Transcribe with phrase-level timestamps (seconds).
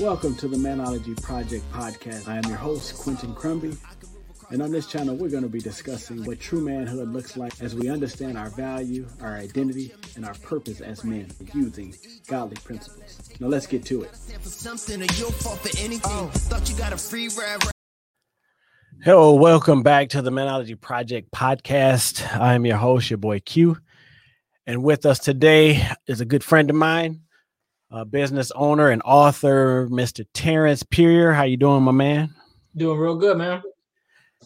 [0.00, 2.26] Welcome to the Manology Project podcast.
[2.26, 3.76] I am your host, Quentin Crumby.
[4.50, 7.76] And on this channel, we're going to be discussing what true manhood looks like as
[7.76, 11.94] we understand our value, our identity, and our purpose as men using
[12.26, 13.30] godly principles.
[13.38, 14.10] Now, let's get to it.
[19.04, 22.36] Hello, welcome back to the Manology Project podcast.
[22.36, 23.78] I am your host, your boy Q.
[24.66, 27.23] And with us today is a good friend of mine,
[27.90, 30.24] a business owner and author, Mr.
[30.34, 31.32] Terrance Puryear.
[31.32, 32.34] How you doing, my man?
[32.76, 33.62] Doing real good, man.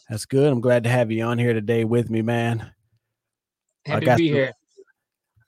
[0.09, 0.51] That's good.
[0.51, 2.70] I'm glad to have you on here today with me, man.
[3.87, 4.52] Happy to be here.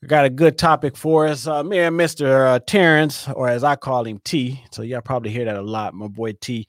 [0.03, 1.47] I got a good topic for us.
[1.47, 2.47] Uh, me and Mr.
[2.47, 4.63] Uh, Terrance, or as I call him, T.
[4.73, 6.66] So y'all probably hear that a lot, my boy T.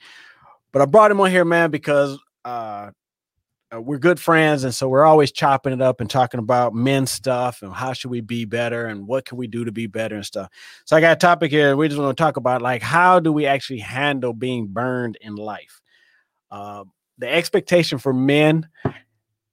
[0.74, 2.92] But I brought him on here, man, because uh,
[3.74, 7.06] uh, we're good friends and so we're always chopping it up and talking about men
[7.06, 10.16] stuff and how should we be better and what can we do to be better
[10.16, 10.50] and stuff.
[10.86, 13.32] So i got a topic here we just want to talk about like how do
[13.32, 15.82] we actually handle being burned in life?
[16.50, 16.84] Uh,
[17.18, 18.68] the expectation for men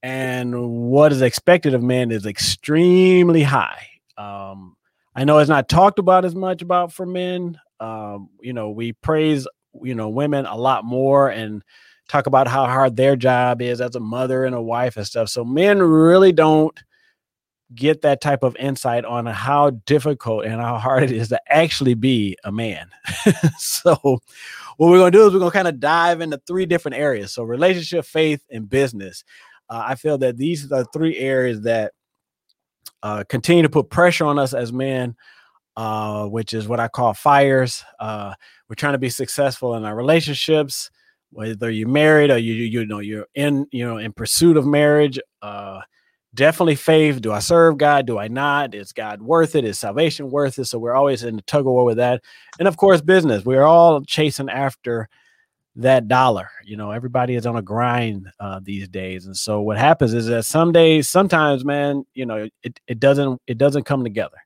[0.03, 3.87] and what is expected of men is extremely high.
[4.17, 4.77] Um,
[5.15, 7.59] i know it's not talked about as much about for men.
[7.81, 9.47] Um, you know we praise
[9.81, 11.63] you know women a lot more and
[12.09, 15.29] talk about how hard their job is as a mother and a wife and stuff.
[15.29, 16.77] So men really don't
[17.75, 21.95] get that type of insight on how difficult and how hard it is to actually
[21.95, 22.89] be a man.
[23.59, 23.95] so
[24.79, 26.97] what we're going to do is we're going to kind of dive into three different
[26.97, 27.33] areas.
[27.33, 29.23] So relationship, faith, and business.
[29.69, 31.93] Uh, I feel that these are three areas that
[33.03, 35.15] uh, continue to put pressure on us as men,
[35.77, 37.85] uh, which is what I call fires.
[38.01, 38.33] Uh,
[38.69, 40.91] we're trying to be successful in our relationships
[41.31, 45.19] whether you're married or you you know you're in you know in pursuit of marriage
[45.43, 45.81] uh
[46.35, 47.21] definitely faith.
[47.21, 48.07] Do i serve god?
[48.07, 48.75] Do i not?
[48.75, 49.65] Is god worth it?
[49.65, 50.67] Is salvation worth it?
[50.67, 52.23] So we're always in the tug of war with that.
[52.59, 53.45] And of course business.
[53.45, 55.09] We're all chasing after
[55.77, 56.51] that dollar.
[56.65, 59.27] You know everybody is on a grind uh, these days.
[59.27, 63.41] And so what happens is that some days sometimes man you know it, it doesn't
[63.47, 64.39] it doesn't come together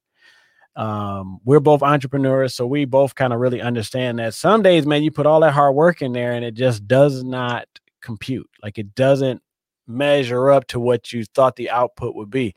[0.77, 5.03] um, we're both entrepreneurs, so we both kind of really understand that some days, man,
[5.03, 7.67] you put all that hard work in there and it just does not
[8.01, 8.49] compute.
[8.63, 9.43] Like it doesn't
[9.87, 12.55] measure up to what you thought the output would be.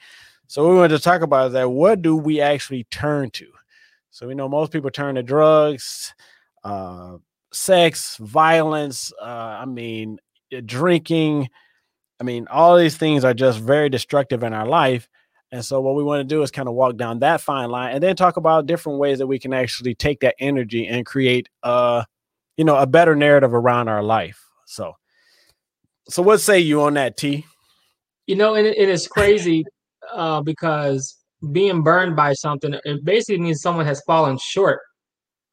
[0.48, 1.70] So we wanted to talk about that.
[1.70, 3.48] What do we actually turn to?
[4.12, 6.14] So we know most people turn to drugs,
[6.64, 7.18] uh,
[7.52, 9.12] sex, violence.
[9.22, 9.26] Uh,
[9.60, 10.20] I mean,
[10.66, 11.50] drinking.
[12.20, 15.10] I mean, all these things are just very destructive in our life.
[15.56, 17.94] And so what we want to do is kind of walk down that fine line
[17.94, 21.48] and then talk about different ways that we can actually take that energy and create
[21.64, 22.04] uh
[22.58, 24.38] you know a better narrative around our life.
[24.66, 24.98] So
[26.10, 27.46] so what say you on that T?
[28.28, 29.64] You know, and it, it is crazy
[30.12, 31.16] uh because
[31.54, 34.82] being burned by something it basically means someone has fallen short.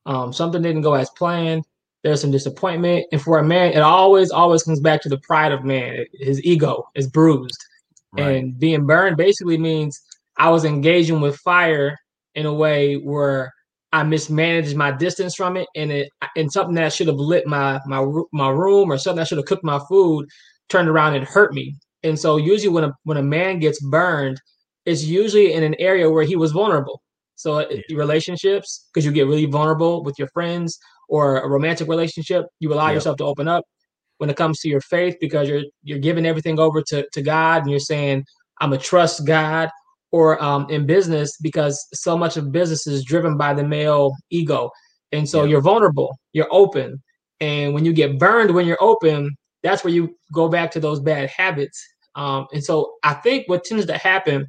[0.04, 1.62] Um something didn't go as planned.
[2.02, 3.06] There's some disappointment.
[3.12, 6.04] And for a man, it always, always comes back to the pride of man.
[6.14, 7.64] His ego is bruised
[8.12, 8.36] Right.
[8.36, 9.98] And being burned basically means
[10.36, 11.96] I was engaging with fire
[12.34, 13.52] in a way where
[13.92, 17.80] I mismanaged my distance from it, and it and something that should have lit my
[17.86, 20.26] my my room or something that should have cooked my food
[20.68, 21.74] turned around and hurt me.
[22.02, 24.40] And so usually when a when a man gets burned,
[24.86, 27.02] it's usually in an area where he was vulnerable.
[27.36, 27.96] So uh, yeah.
[27.96, 32.90] relationships, because you get really vulnerable with your friends or a romantic relationship, you allow
[32.90, 33.64] yourself to open up
[34.22, 37.62] when it comes to your faith because you're you're giving everything over to, to God
[37.62, 38.24] and you're saying
[38.60, 39.68] I'm a trust God
[40.12, 44.70] or um, in business because so much of business is driven by the male ego.
[45.10, 45.50] And so yeah.
[45.50, 47.02] you're vulnerable you're open.
[47.40, 49.28] And when you get burned when you're open
[49.64, 51.84] that's where you go back to those bad habits.
[52.14, 54.46] Um, and so I think what tends to happen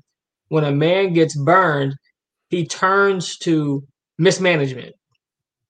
[0.49, 1.95] when a man gets burned
[2.49, 3.83] he turns to
[4.19, 4.93] mismanagement.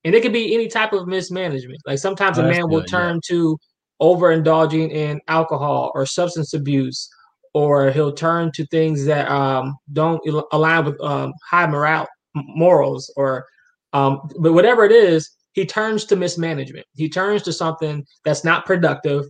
[0.04, 1.80] And it could be any type of mismanagement.
[1.86, 3.36] Like sometimes oh, a man will turn yeah.
[3.36, 3.58] to
[4.04, 7.10] overindulging in alcohol or substance abuse,
[7.54, 10.22] or he'll turn to things that um, don't
[10.52, 12.06] align with um, high moral
[12.36, 13.46] morals, or
[13.94, 16.86] um, but whatever it is, he turns to mismanagement.
[16.96, 19.26] He turns to something that's not productive.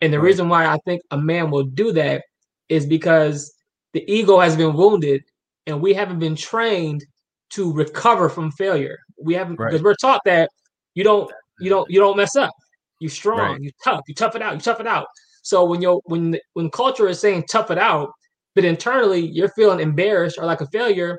[0.00, 0.26] And the right.
[0.26, 2.24] reason why I think a man will do that
[2.68, 3.52] is because
[3.92, 5.22] the ego has been wounded
[5.66, 7.04] and we haven't been trained
[7.50, 8.98] to recover from failure.
[9.22, 9.82] We haven't because right.
[9.82, 10.50] we're taught that
[10.94, 11.30] you don't
[11.60, 12.52] you don't you don't mess up.
[13.00, 13.52] You strong.
[13.52, 13.62] Right.
[13.62, 14.02] You tough.
[14.06, 14.54] You tough it out.
[14.54, 15.06] You tough it out.
[15.42, 18.10] So when you when when culture is saying tough it out,
[18.54, 21.18] but internally you're feeling embarrassed or like a failure,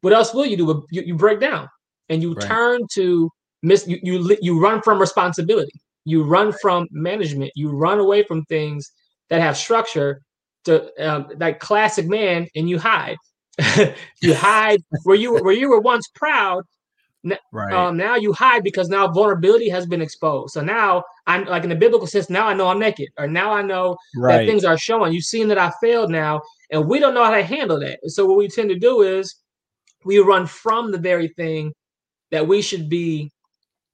[0.00, 0.86] what else will you do?
[0.90, 1.68] You, you break down
[2.08, 2.46] and you right.
[2.46, 3.30] turn to
[3.62, 3.86] miss.
[3.86, 5.72] You, you you run from responsibility.
[6.04, 7.52] You run from management.
[7.54, 8.90] You run away from things
[9.30, 10.22] that have structure.
[10.64, 13.16] To um, like classic man, and you hide.
[14.20, 16.64] you hide where you where you were once proud
[17.52, 17.72] Right.
[17.72, 20.52] Um, now you hide because now vulnerability has been exposed.
[20.54, 23.52] So now I'm like in the biblical sense, now I know I'm naked, or now
[23.52, 24.38] I know right.
[24.38, 25.12] that things are showing.
[25.12, 26.40] You've seen that I failed now,
[26.70, 28.00] and we don't know how to handle that.
[28.06, 29.34] So what we tend to do is
[30.04, 31.72] we run from the very thing
[32.30, 33.30] that we should be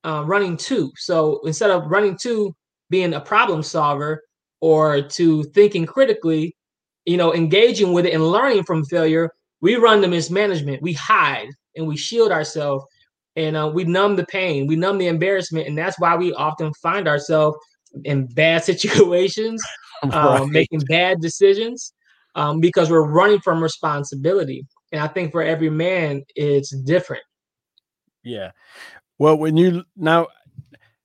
[0.05, 0.93] uh, running to.
[0.97, 2.55] So instead of running to
[2.91, 4.23] being a problem solver
[4.61, 6.55] or to thinking critically,
[7.05, 9.31] you know, engaging with it and learning from failure,
[9.61, 10.83] we run to mismanagement.
[10.83, 12.85] We hide and we shield ourselves
[13.37, 16.73] and uh, we numb the pain, we numb the embarrassment, and that's why we often
[16.75, 17.57] find ourselves
[18.05, 19.63] in bad situations,
[20.03, 20.41] um, right.
[20.41, 21.93] um, making bad decisions
[22.35, 24.67] um, because we're running from responsibility.
[24.93, 27.23] And I think for every man, it's different.
[28.23, 28.53] Yeah.
[29.19, 30.29] Well, when you now,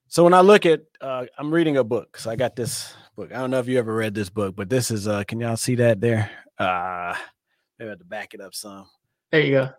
[0.07, 2.17] so when I look at, uh, I'm reading a book.
[2.17, 3.31] So I got this book.
[3.31, 5.57] I don't know if you ever read this book, but this is, uh, can y'all
[5.57, 6.31] see that there?
[6.57, 7.15] Uh,
[7.77, 8.85] maybe I have to back it up some.
[9.31, 9.69] There you go.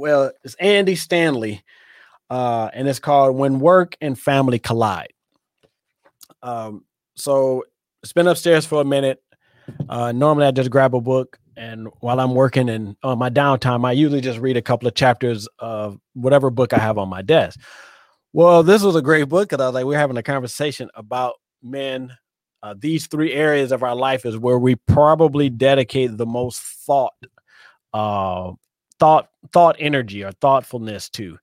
[0.00, 1.62] Well, it's Andy Stanley,
[2.30, 5.12] uh, and it's called When Work and Family Collide.
[6.42, 6.86] Um,
[7.16, 7.64] so
[8.02, 9.22] it's been upstairs for a minute.
[9.90, 13.86] Uh, normally I just grab a book and while I'm working and on my downtime,
[13.86, 17.20] I usually just read a couple of chapters of whatever book I have on my
[17.20, 17.60] desk.
[18.32, 21.34] Well, this was a great book because I was like, we're having a conversation about
[21.62, 22.16] men.
[22.62, 27.12] Uh, these three areas of our life is where we probably dedicate the most thought,
[27.92, 28.52] uh,
[29.00, 31.38] thought, thought energy or thoughtfulness to,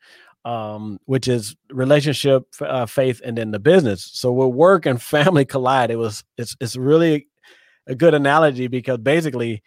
[0.45, 4.09] um, which is relationship, uh, faith, and then the business.
[4.13, 7.27] So with work and family collide, it was it's it's really
[7.87, 9.63] a good analogy because basically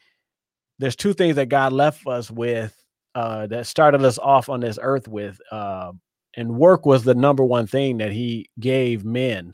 [0.78, 2.74] there's two things that God left us with
[3.14, 5.92] uh, that started us off on this earth with, uh,
[6.36, 9.52] and work was the number one thing that He gave men.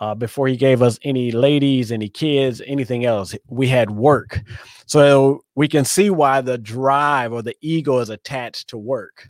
[0.00, 4.40] Uh, before he gave us any ladies, any kids, anything else, we had work.
[4.86, 9.28] So we can see why the drive or the ego is attached to work.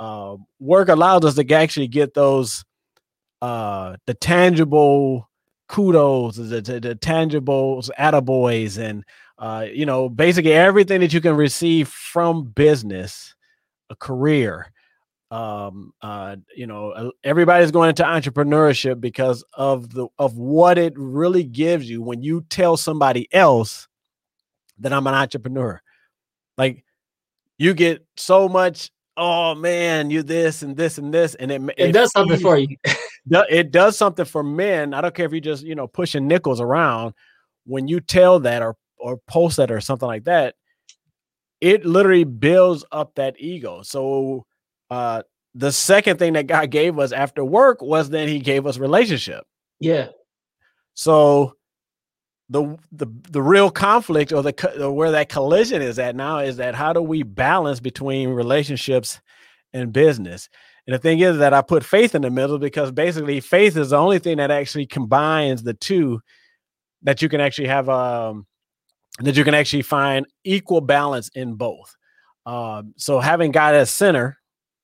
[0.00, 2.64] Uh, work allows us to actually get those
[3.42, 5.28] uh, the tangible
[5.68, 9.04] kudos, the, the, the tangible attaboys, and
[9.38, 13.34] uh, you know, basically everything that you can receive from business,
[13.90, 14.72] a career.
[15.30, 21.44] Um, uh, you know, everybody's going into entrepreneurship because of the of what it really
[21.44, 23.88] gives you when you tell somebody else
[24.78, 25.82] that I'm an entrepreneur.
[26.56, 26.84] Like
[27.58, 31.88] you get so much, oh man, you this and this and this, and it it,
[31.88, 32.76] it does something for you.
[33.50, 34.94] it does something for men.
[34.94, 37.12] I don't care if you just, you know, pushing nickels around
[37.68, 40.54] when you tell that or or post that or something like that,
[41.60, 43.82] it literally builds up that ego.
[43.82, 44.46] So
[44.90, 45.22] uh
[45.54, 49.44] the second thing that God gave us after work was then he gave us relationship.
[49.80, 50.08] Yeah.
[50.94, 51.54] So
[52.48, 56.56] the the the real conflict or the or where that collision is at now is
[56.56, 59.20] that how do we balance between relationships
[59.72, 60.48] and business?
[60.86, 63.90] And the thing is that I put faith in the middle because basically faith is
[63.90, 66.20] the only thing that actually combines the two
[67.02, 68.46] that you can actually have um
[69.20, 71.94] that you can actually find equal balance in both.
[72.46, 74.37] Um, so having God as center,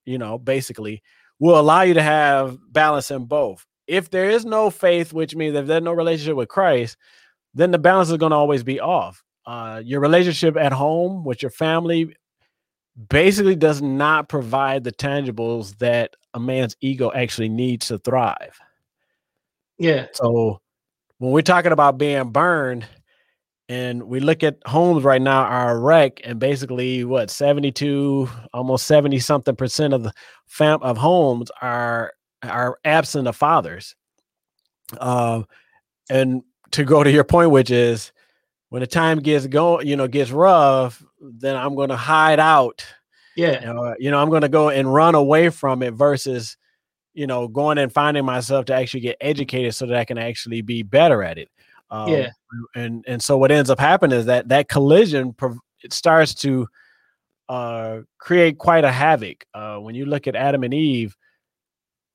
[0.05, 1.03] you know, basically
[1.39, 3.67] will allow you to have balance in both.
[3.87, 6.97] If there is no faith, which means if there's no relationship with Christ,
[7.55, 9.23] then the balance is going to always be off.
[9.47, 12.17] Uh, your relationship at home with your family
[13.09, 18.59] basically does not provide the tangibles that a man's ego actually needs to thrive.
[19.79, 20.07] Yeah.
[20.15, 20.61] So
[21.19, 22.87] when we're talking about being burned,
[23.69, 28.87] and we look at homes right now are a wreck and basically what 72 almost
[28.87, 30.13] 70 something percent of the
[30.47, 33.97] fam of homes are are absent of fathers.
[34.99, 35.43] Uh,
[36.11, 36.43] and
[36.73, 38.13] to go to your point which is
[38.69, 42.85] when the time gets going you know gets rough then i'm going to hide out.
[43.37, 43.61] Yeah.
[43.61, 46.59] You know, you know i'm going to go and run away from it versus
[47.15, 50.61] you know going and finding myself to actually get educated so that i can actually
[50.61, 51.49] be better at it
[51.91, 52.31] um, yeah.
[52.75, 55.35] And and so what ends up happening is that that collision
[55.83, 56.67] it starts to
[57.49, 59.45] uh, create quite a havoc.
[59.53, 61.17] Uh, when you look at Adam and Eve,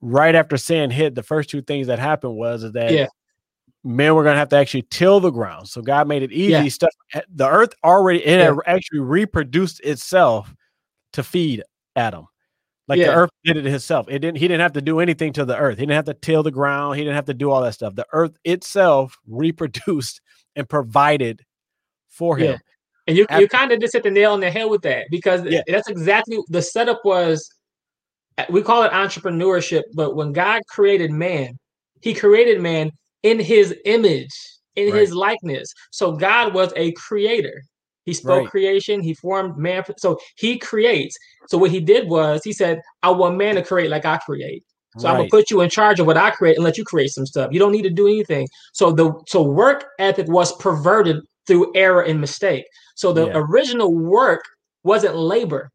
[0.02, 3.08] right after sin hit, the first two things that happened was that yeah.
[3.84, 5.68] men were going to have to actually till the ground.
[5.68, 6.52] So God made it easy.
[6.52, 6.68] Yeah.
[6.68, 8.56] Stuff eh, the earth already it yeah.
[8.66, 10.54] actually reproduced itself
[11.14, 11.64] to feed
[11.96, 12.26] Adam.
[12.90, 13.12] Like yeah.
[13.12, 14.08] the earth did it itself.
[14.10, 14.38] It didn't.
[14.38, 15.78] He didn't have to do anything to the earth.
[15.78, 16.98] He didn't have to till the ground.
[16.98, 17.94] He didn't have to do all that stuff.
[17.94, 20.22] The earth itself reproduced
[20.56, 21.46] and provided
[22.10, 22.54] for him.
[22.54, 22.58] Yeah.
[23.06, 25.06] And you After, you kind of just hit the nail on the head with that
[25.12, 25.62] because yeah.
[25.68, 27.48] that's exactly the setup was.
[28.40, 31.60] Uh, we call it entrepreneurship, but when God created man,
[32.02, 32.92] He created man
[33.22, 34.34] in His image,
[34.76, 35.00] in right.
[35.00, 35.72] His likeness.
[35.92, 37.62] So God was a creator.
[38.10, 38.50] He spoke Right.
[38.50, 39.02] creation.
[39.02, 39.84] He formed man.
[39.98, 41.16] So he creates.
[41.50, 44.64] So what he did was he said, "I want man to create like I create."
[44.98, 47.12] So I'm gonna put you in charge of what I create and let you create
[47.12, 47.52] some stuff.
[47.54, 48.48] You don't need to do anything.
[48.74, 52.66] So the so work ethic was perverted through error and mistake.
[52.96, 53.34] So the Yeah.
[53.36, 54.42] original work
[54.84, 55.70] wasn't labor;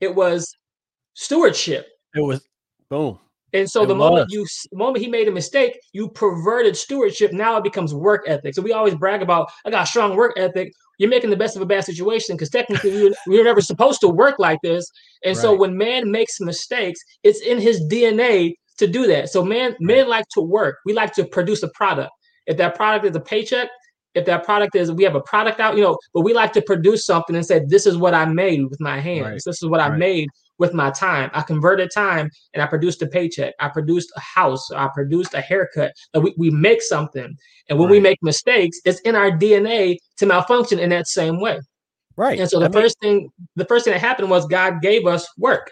[0.00, 0.46] it was
[1.14, 1.86] stewardship.
[2.14, 2.40] It was
[2.90, 3.18] boom.
[3.52, 7.32] And so It the moment you moment he made a mistake, you perverted stewardship.
[7.32, 8.54] Now it becomes work ethic.
[8.54, 10.72] So we always brag about I got strong work ethic.
[10.98, 13.60] You're making the best of a bad situation because technically we were, we were never
[13.60, 14.90] supposed to work like this.
[15.24, 19.30] And so when man makes mistakes, it's in his DNA to do that.
[19.30, 20.78] So man, men like to work.
[20.84, 22.10] We like to produce a product.
[22.46, 23.68] If that product is a paycheck,
[24.14, 26.62] if that product is we have a product out, you know, but we like to
[26.62, 29.24] produce something and say, this is what I made with my hands.
[29.24, 29.40] Right.
[29.44, 30.28] This is what I made
[30.58, 31.30] with my time.
[31.34, 33.54] I converted time and I produced a paycheck.
[33.60, 34.70] I produced a house.
[34.72, 35.92] I produced a haircut.
[36.14, 37.36] Like we, we make something.
[37.68, 41.58] And when we make mistakes, it's in our DNA to malfunction in that same way.
[42.16, 42.40] Right.
[42.40, 45.06] And so the I mean, first thing, the first thing that happened was God gave
[45.06, 45.70] us work.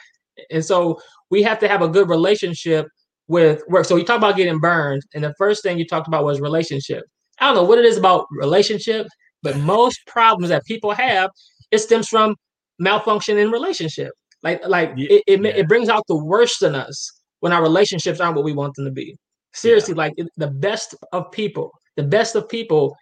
[0.51, 1.01] And so
[1.31, 2.87] we have to have a good relationship
[3.29, 3.85] with work.
[3.85, 7.05] So you talk about getting burned, and the first thing you talked about was relationship.
[7.41, 9.09] I don't know what it is about relationship,
[9.43, 11.31] but most problems that people have,
[11.71, 12.37] it stems from
[12.79, 14.13] malfunction in relationship.
[14.43, 15.51] Like, like Ye- it, it, yeah.
[15.51, 17.11] it brings out the worst in us
[17.41, 19.17] when our relationships aren't what we want them to be.
[19.53, 22.95] Seriously, like it- the best of people, the best of people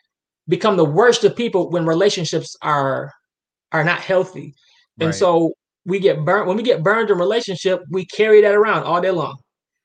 [0.49, 3.13] become the worst of people when relationships are
[3.73, 4.55] are not healthy.
[5.01, 5.15] And Right.
[5.15, 5.53] so
[5.85, 9.11] we get burnt when we get burned in relationship, we carry that around all day
[9.11, 9.37] long.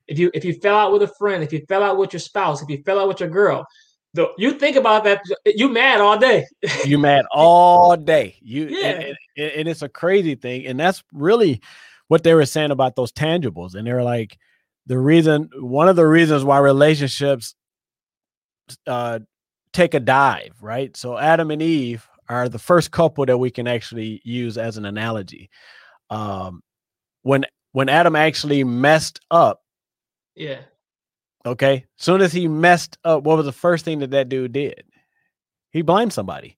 [0.06, 2.20] If you if you fell out with a friend, if you fell out with your
[2.20, 3.66] spouse, if you fell out with your girl,
[4.14, 6.46] the, you think about that, you mad all day.
[6.84, 8.36] you mad all day.
[8.40, 8.86] You Yeah.
[8.88, 11.60] and, and, and it's a crazy thing, and that's really
[12.08, 13.74] what they were saying about those tangibles.
[13.74, 14.36] And they were like,
[14.86, 17.54] the reason, one of the reasons why relationships
[18.86, 19.20] uh,
[19.72, 20.96] take a dive, right?
[20.96, 24.84] So Adam and Eve are the first couple that we can actually use as an
[24.84, 25.50] analogy.
[26.10, 26.62] Um,
[27.22, 29.62] when when Adam actually messed up,
[30.34, 30.60] Yeah.
[31.46, 34.84] okay, soon as he messed up, what was the first thing that that dude did?
[35.70, 36.56] He blamed somebody.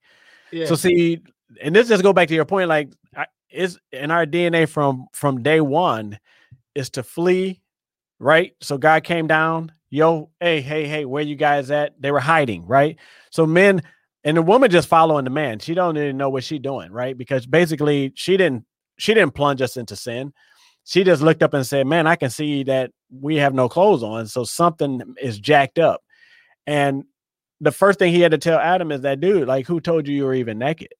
[0.50, 0.66] Yeah.
[0.66, 1.20] So see,
[1.60, 2.92] and this just go back to your point, like
[3.50, 6.18] is in our DNA from from day one
[6.74, 7.60] is to flee,
[8.18, 8.54] right?
[8.62, 11.92] So God came down, yo, hey, hey, hey, where you guys at?
[12.00, 12.96] They were hiding, right?
[13.30, 13.82] So men
[14.24, 15.58] and the woman just following the man.
[15.58, 17.16] She don't even know what she doing, right?
[17.16, 18.64] Because basically she didn't
[18.98, 20.32] she didn't plunge us into sin.
[20.84, 24.02] She just looked up and said, "Man, I can see that we have no clothes
[24.02, 26.02] on, so something is jacked up."
[26.66, 27.04] And
[27.60, 30.14] the first thing he had to tell Adam is that dude, like, who told you
[30.14, 30.94] you were even naked?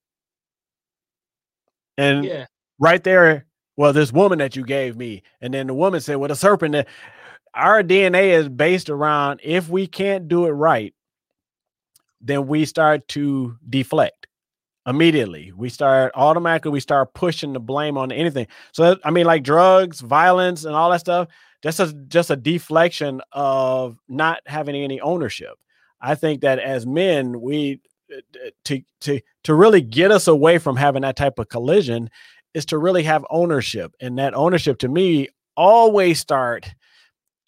[1.97, 2.47] And yeah.
[2.79, 3.47] right there,
[3.77, 6.73] well, this woman that you gave me, and then the woman said, "Well, the serpent."
[6.73, 6.89] that-"
[7.55, 10.95] Our DNA is based around if we can't do it right,
[12.21, 14.27] then we start to deflect
[14.87, 15.53] immediately.
[15.55, 16.71] We start automatically.
[16.71, 18.47] We start pushing the blame on anything.
[18.73, 21.29] So that- I mean, like drugs, violence, and all that stuff.
[21.63, 25.55] That's a, just a deflection of not having any ownership.
[26.01, 27.81] I think that as men, we
[28.13, 32.11] uh, to to to really get us away from having that type of collision
[32.55, 36.75] is to really have ownership, and that ownership to me always start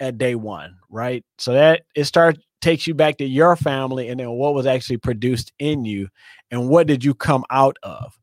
[0.04, 1.25] at day one, right?
[1.38, 4.96] So that it starts takes you back to your family, and then what was actually
[4.99, 6.08] produced in you,
[6.50, 8.16] and what did you come out of?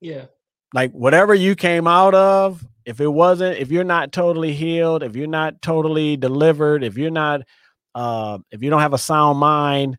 [0.00, 0.26] Yeah.
[0.74, 5.14] like whatever you came out of if it wasn't if you're not totally healed if
[5.14, 7.42] you're not totally delivered if you're not
[7.94, 9.96] uh, if you don't have a sound mind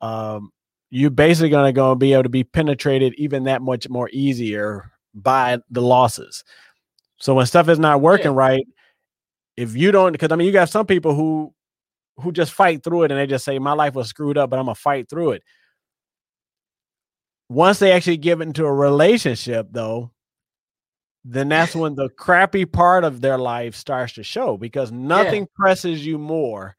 [0.00, 0.50] um,
[0.90, 4.08] you're basically going to go and be able to be penetrated even that much more
[4.12, 6.42] easier by the losses
[7.18, 8.38] so when stuff is not working Yeah.
[8.38, 8.66] right
[9.56, 11.52] if you don't because i mean you got some people who
[12.16, 14.58] who just fight through it and they just say my life was screwed up but
[14.58, 15.42] i'm gonna fight through it
[17.48, 20.10] once they actually get into a relationship though
[21.24, 26.04] then that's when the crappy part of their life starts to show because nothing presses
[26.04, 26.76] you more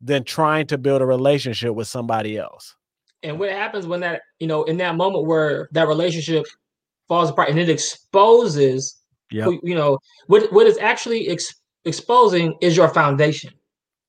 [0.00, 2.74] than trying to build a relationship with somebody else.
[3.22, 6.46] And what happens when that, you know, in that moment where that relationship
[7.08, 8.94] falls apart and it exposes,
[9.30, 9.60] Yep.
[9.62, 9.98] you know,
[10.28, 11.54] what what is actually ex-
[11.84, 13.52] exposing is your foundation.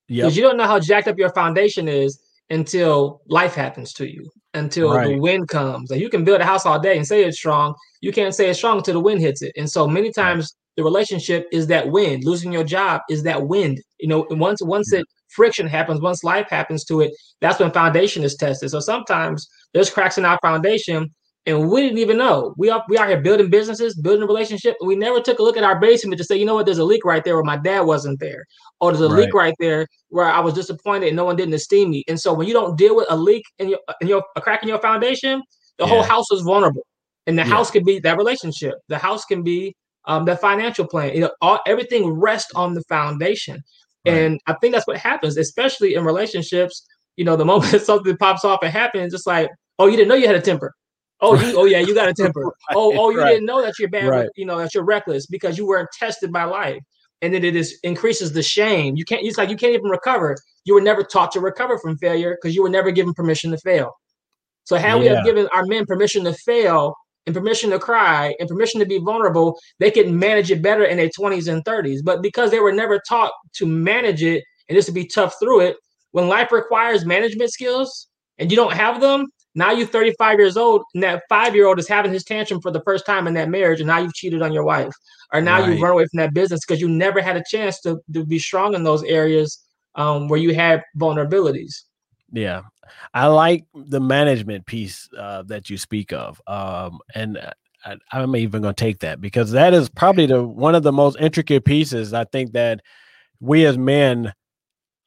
[0.08, 0.24] Yep.
[0.24, 4.30] Because you don't know how jacked up your foundation is until life happens to you,
[4.54, 5.92] until the wind comes.
[5.92, 7.76] Like you can build a house all day and say it's strong.
[8.02, 9.54] You can't say it's strong until the wind hits it.
[9.56, 12.24] And so many times the relationship is that wind.
[12.24, 13.80] Losing your job is that wind.
[14.00, 17.72] You know, and once once it friction happens, once life happens to it, that's when
[17.72, 18.72] foundation is tested.
[18.72, 21.14] So sometimes there's cracks in our foundation
[21.50, 22.54] and we didn't even know.
[22.58, 24.76] We are we are here building businesses, building a relationship.
[24.86, 26.84] We never took a look at our basement to say, you know what, there's a
[26.84, 28.46] leak right there where my dad wasn't there,
[28.80, 31.90] or there's a leak right there where I was disappointed and no one didn't esteem
[31.90, 32.04] me.
[32.08, 34.62] And so when you don't deal with a leak in your in your a crack
[34.62, 35.42] in your foundation,
[35.78, 36.86] the whole house is vulnerable.
[37.26, 37.50] And the yeah.
[37.50, 38.76] house can be that relationship.
[38.88, 39.76] The house can be
[40.06, 41.14] um, the financial plan.
[41.14, 43.62] You know, all everything rests on the foundation.
[44.06, 44.18] Right.
[44.18, 46.86] And I think that's what happens, especially in relationships.
[47.18, 50.16] You know, the moment something pops off and happens, just like, oh, you didn't know
[50.16, 50.74] you had a temper.
[51.22, 52.42] Oh, you, oh yeah, you got a temper.
[52.46, 53.32] right, oh, oh, you right.
[53.32, 54.30] didn't know that you're bad.
[54.36, 56.82] You know that you're reckless because you weren't tested by life,
[57.22, 58.96] and then it is increases the shame.
[58.96, 59.24] You can't.
[59.24, 60.38] It's like you can't even recover.
[60.66, 63.58] You were never taught to recover from failure because you were never given permission to
[63.58, 63.94] fail.
[64.64, 65.00] So had yeah.
[65.00, 66.94] we have given our men permission to fail
[67.26, 70.98] and permission to cry and permission to be vulnerable, they could manage it better in
[70.98, 72.00] their 20s and 30s.
[72.04, 75.62] But because they were never taught to manage it and just to be tough through
[75.62, 75.78] it,
[76.12, 78.08] when life requires management skills
[78.38, 81.80] and you don't have them, now you're 35 years old, and that five year old
[81.80, 84.42] is having his tantrum for the first time in that marriage, and now you've cheated
[84.42, 84.94] on your wife,
[85.34, 85.70] or now right.
[85.70, 88.40] you've run away from that business because you never had a chance to, to be
[88.40, 89.64] strong in those areas
[89.96, 91.84] um, where you had vulnerabilities.
[92.32, 92.62] Yeah,
[93.14, 97.40] I like the management piece uh, that you speak of, um, and
[97.86, 100.92] I, I'm even going to take that because that is probably the one of the
[100.92, 102.14] most intricate pieces.
[102.14, 102.82] I think that
[103.40, 104.34] we as men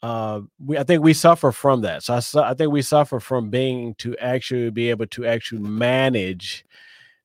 [0.03, 2.03] uh, we I think we suffer from that.
[2.03, 6.65] So I, I think we suffer from being to actually be able to actually manage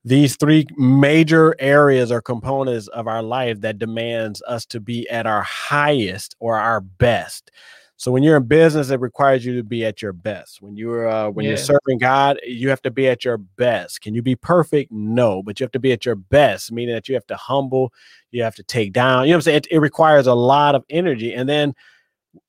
[0.05, 5.25] these three major areas or components of our life that demands us to be at
[5.25, 7.51] our highest or our best.
[8.00, 10.62] So when you're in business, it requires you to be at your best.
[10.62, 11.50] When you're uh, when yeah.
[11.50, 14.01] you're serving God, you have to be at your best.
[14.01, 14.91] Can you be perfect?
[14.91, 17.91] No, but you have to be at your best, meaning that you have to humble,
[18.29, 19.24] you have to take down.
[19.24, 19.57] You know what I'm saying?
[19.57, 21.74] It, it requires a lot of energy, and then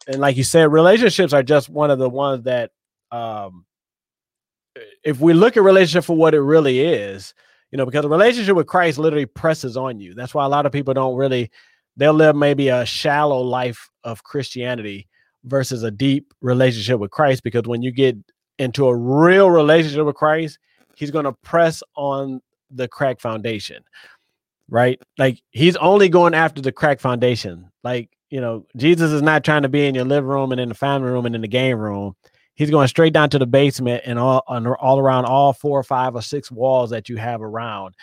[0.07, 2.71] and like you said, relationships are just one of the ones that
[3.11, 3.65] um
[5.05, 7.35] if we look at relationship for what it really is,
[7.71, 10.15] you know, because a relationship with Christ literally presses on you.
[10.15, 11.51] That's why a lot of people don't really
[11.97, 15.09] they'll live maybe a shallow life of Christianity
[15.45, 18.17] versus a deep relationship with Christ because when you get
[18.59, 20.59] into a real relationship with Christ,
[20.97, 22.41] he's going to press on
[22.71, 23.83] the crack foundation.
[24.69, 25.01] Right?
[25.17, 27.71] Like he's only going after the crack foundation.
[27.83, 30.69] Like you know, Jesus is not trying to be in your living room and in
[30.69, 32.15] the family room and in the game room.
[32.55, 36.15] He's going straight down to the basement and all all around all four or five
[36.15, 37.95] or six walls that you have around.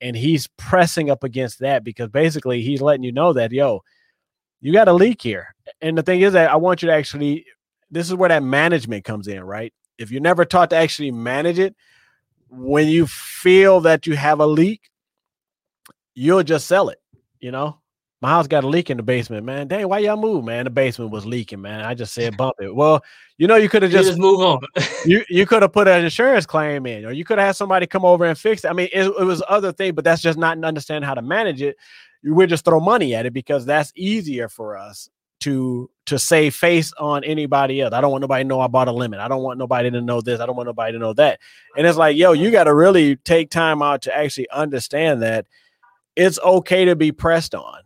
[0.00, 3.82] And he's pressing up against that because basically he's letting you know that, yo,
[4.60, 5.54] you got a leak here.
[5.80, 7.44] And the thing is that I want you to actually,
[7.90, 9.72] this is where that management comes in, right?
[9.98, 11.74] If you're never taught to actually manage it,
[12.48, 14.90] when you feel that you have a leak,
[16.14, 17.00] you'll just sell it,
[17.40, 17.78] you know?
[18.24, 19.68] My house got a leak in the basement, man.
[19.68, 20.64] Dang, why y'all move, man?
[20.64, 21.82] The basement was leaking, man.
[21.82, 22.74] I just said bump it.
[22.74, 23.04] Well,
[23.36, 24.60] you know, you could have just, just move on.
[25.04, 27.86] you you could have put an insurance claim in, or you could have had somebody
[27.86, 28.68] come over and fix it.
[28.68, 31.60] I mean, it, it was other thing, but that's just not understanding how to manage
[31.60, 31.76] it.
[32.24, 35.10] We just throw money at it because that's easier for us
[35.40, 37.92] to to save face on anybody else.
[37.92, 39.20] I don't want nobody to know I bought a limit.
[39.20, 40.40] I don't want nobody to know this.
[40.40, 41.40] I don't want nobody to know that.
[41.76, 45.44] And it's like, yo, you got to really take time out to actually understand that
[46.16, 47.80] it's okay to be pressed on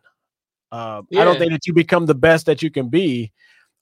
[0.73, 1.23] uh, yeah.
[1.23, 3.33] I don't think that you become the best that you can be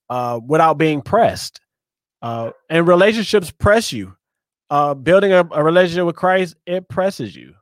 [0.09, 1.61] uh, without being pressed.
[2.23, 4.17] Uh, and relationships press you.
[4.69, 7.55] Uh, building a, a, relationship with Christ, it presses you.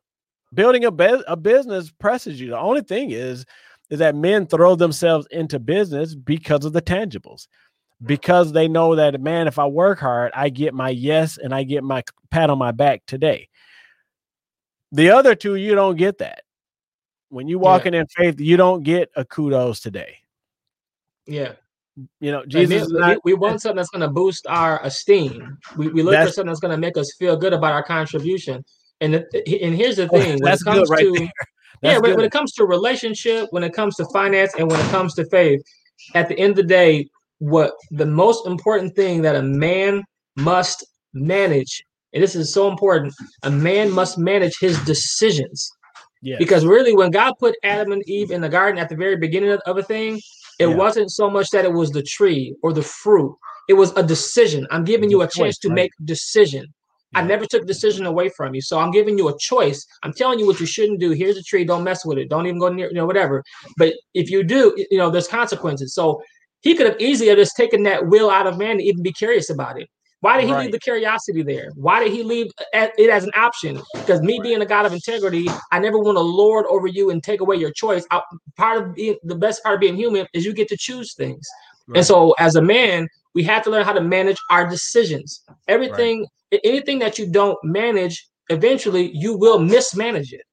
[0.54, 2.50] Building a, be- a business presses you.
[2.50, 3.44] The only thing is,
[3.90, 7.46] is that men throw themselves into business because of the tangibles,
[8.06, 11.64] because they know that man, if I work hard, I get my yes and I
[11.64, 13.48] get my pat on my back today.
[14.92, 16.43] The other two, you don't get that.
[17.34, 18.00] When you walking yeah.
[18.00, 20.18] in faith, you don't get a kudos today.
[21.26, 21.54] Yeah.
[22.20, 22.88] You know, Jesus.
[22.90, 25.58] Like we, we, want something that's going to boost our esteem.
[25.76, 28.64] We, we look for something that's going to make us feel good about our contribution.
[29.00, 31.28] And the, and here's the thing: when it comes right to
[31.82, 34.88] yeah, when, when it comes to relationship, when it comes to finance, and when it
[34.90, 35.60] comes to faith,
[36.14, 40.04] at the end of the day, what the most important thing that a man
[40.36, 45.68] must manage, and this is so important, a man must manage his decisions.
[46.24, 46.38] Yes.
[46.38, 49.50] Because really, when God put Adam and Eve in the garden at the very beginning
[49.50, 50.18] of, of a thing,
[50.58, 50.74] it yeah.
[50.74, 53.36] wasn't so much that it was the tree or the fruit.
[53.68, 54.66] It was a decision.
[54.70, 56.66] I'm giving you a chance to make a decision.
[57.14, 58.62] I never took decision away from you.
[58.62, 59.86] So I'm giving you a choice.
[60.02, 61.10] I'm telling you what you shouldn't do.
[61.10, 61.64] Here's a tree.
[61.64, 62.28] Don't mess with it.
[62.30, 63.44] Don't even go near, you know, whatever.
[63.76, 65.94] But if you do, you know, there's consequences.
[65.94, 66.22] So
[66.62, 69.50] he could have easily just taken that will out of man to even be curious
[69.50, 69.88] about it.
[70.24, 70.62] Why did he right.
[70.62, 71.70] leave the curiosity there?
[71.74, 73.78] Why did he leave it as an option?
[73.92, 77.22] Because me being a God of integrity, I never want to lord over you and
[77.22, 78.06] take away your choice.
[78.10, 78.22] I,
[78.56, 81.46] part of being the best part of being human is you get to choose things.
[81.88, 81.98] Right.
[81.98, 85.42] And so, as a man, we have to learn how to manage our decisions.
[85.68, 86.60] Everything, right.
[86.64, 90.46] anything that you don't manage, eventually you will mismanage it.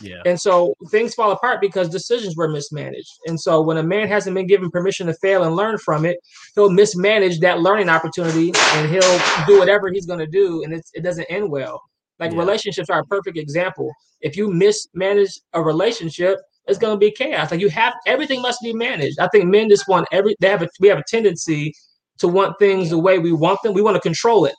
[0.00, 0.22] Yeah.
[0.24, 3.12] And so things fall apart because decisions were mismanaged.
[3.26, 6.18] And so when a man hasn't been given permission to fail and learn from it,
[6.54, 11.02] he'll mismanage that learning opportunity and he'll do whatever he's going to do and it
[11.02, 11.82] doesn't end well.
[12.18, 12.38] Like yeah.
[12.38, 13.90] relationships are a perfect example.
[14.20, 17.50] If you mismanage a relationship, it's going to be chaos.
[17.50, 19.18] Like you have everything must be managed.
[19.18, 21.72] I think men just want every they have a we have a tendency
[22.18, 23.72] to want things the way we want them.
[23.72, 24.54] We want to control it.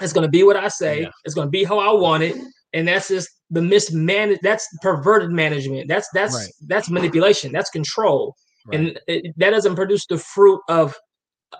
[0.00, 1.02] It's going to be what I say.
[1.02, 1.10] Yeah.
[1.24, 2.36] It's going to be how I want it,
[2.72, 4.40] and that's just the mismanaged.
[4.42, 5.88] That's perverted management.
[5.88, 6.52] That's that's right.
[6.66, 7.52] that's manipulation.
[7.52, 8.34] That's control,
[8.66, 8.78] right.
[8.78, 10.94] and it, that doesn't produce the fruit of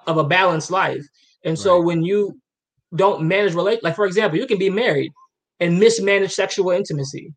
[0.07, 1.05] of a balanced life.
[1.45, 1.87] And so right.
[1.87, 2.39] when you
[2.95, 5.13] don't manage relate, like for example, you can be married
[5.61, 7.33] and mismanage sexual intimacy.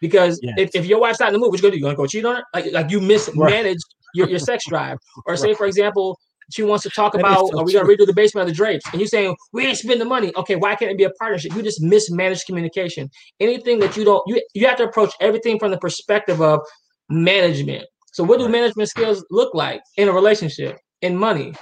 [0.00, 0.54] Because yes.
[0.58, 1.78] if, if your wife's not in the mood, what you gonna do?
[1.78, 2.42] You gonna go cheat on her?
[2.52, 3.78] Like like you mismanage
[4.14, 4.98] your, your sex drive.
[5.26, 6.18] Or say, for example,
[6.50, 8.84] she wants to talk about so are we gonna redo the basement of the drapes?
[8.92, 10.32] And you're saying we ain't spend the money.
[10.36, 11.54] Okay, why can't it be a partnership?
[11.54, 13.10] You just mismanage communication.
[13.40, 16.60] Anything that you don't you you have to approach everything from the perspective of
[17.08, 17.84] management.
[18.12, 20.78] So what do management skills look like in a relationship?
[21.02, 21.54] In money.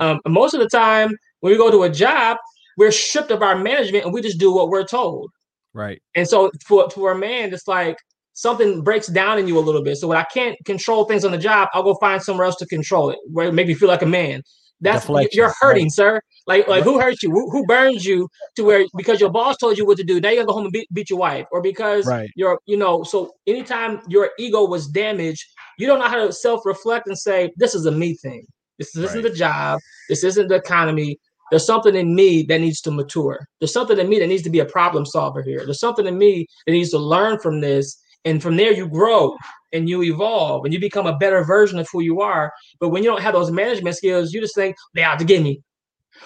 [0.00, 2.38] Um, most of the time when we go to a job,
[2.76, 5.30] we're stripped of our management and we just do what we're told.
[5.74, 6.00] Right.
[6.14, 7.98] And so for for a man, it's like
[8.38, 9.96] something breaks down in you a little bit.
[9.96, 12.66] So when I can't control things on the job, I'll go find somewhere else to
[12.66, 14.42] control it, where it make me feel like a man.
[14.80, 15.92] That's Deflection, you're hurting, right.
[15.92, 16.20] sir.
[16.46, 17.32] Like like who hurts you?
[17.32, 20.20] Who, who burns you to where because your boss told you what to do?
[20.20, 22.30] Now you gotta go home and beat, beat your wife, or because right.
[22.36, 23.02] you're you know.
[23.02, 25.44] So anytime your ego was damaged,
[25.76, 28.46] you don't know how to self reflect and say this is a me thing.
[28.78, 29.06] This, right.
[29.06, 29.80] isn't the job.
[30.08, 31.18] This isn't the economy.
[31.50, 33.48] There's something in me that needs to mature.
[33.58, 35.64] There's something in me that needs to be a problem solver here.
[35.64, 38.00] There's something in me that needs to learn from this.
[38.24, 39.36] And from there, you grow
[39.72, 42.52] and you evolve and you become a better version of who you are.
[42.80, 45.42] But when you don't have those management skills, you just think they out to get
[45.42, 45.62] me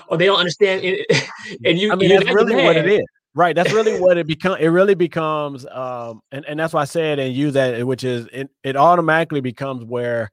[0.08, 1.06] or they don't understand it.
[1.64, 3.04] and you, I mean, that's really what it is.
[3.34, 3.56] Right.
[3.56, 4.58] That's really what it becomes.
[4.60, 8.28] It really becomes, um, and, and that's why I said and use that, which is
[8.32, 10.30] it, it automatically becomes where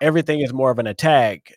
[0.00, 1.52] everything is more of an attack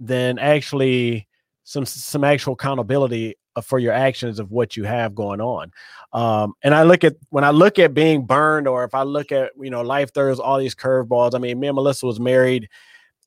[0.00, 1.28] than actually
[1.62, 5.70] some some actual accountability for your actions of what you have going on.
[6.12, 9.32] Um, and I look at when I look at being burned, or if I look
[9.32, 11.34] at you know life throws all these curveballs.
[11.34, 12.68] I mean, me and Melissa was married,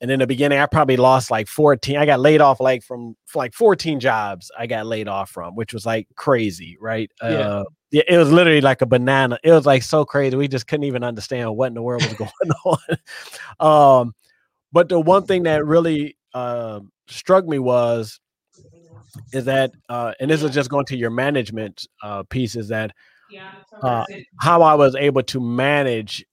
[0.00, 1.96] and in the beginning, I probably lost like fourteen.
[1.96, 4.50] I got laid off like from like fourteen jobs.
[4.58, 7.10] I got laid off from, which was like crazy, right?
[7.22, 7.28] Yeah.
[7.28, 9.38] Uh, it was literally like a banana.
[9.42, 10.36] It was like so crazy.
[10.36, 12.78] We just couldn't even understand what in the world was going
[13.60, 14.00] on.
[14.00, 14.14] um,
[14.72, 18.20] but the one thing that really uh, struck me was
[19.32, 22.92] is that uh, and this is just going to your management uh, piece is that
[23.82, 24.04] uh,
[24.40, 26.24] how I was able to manage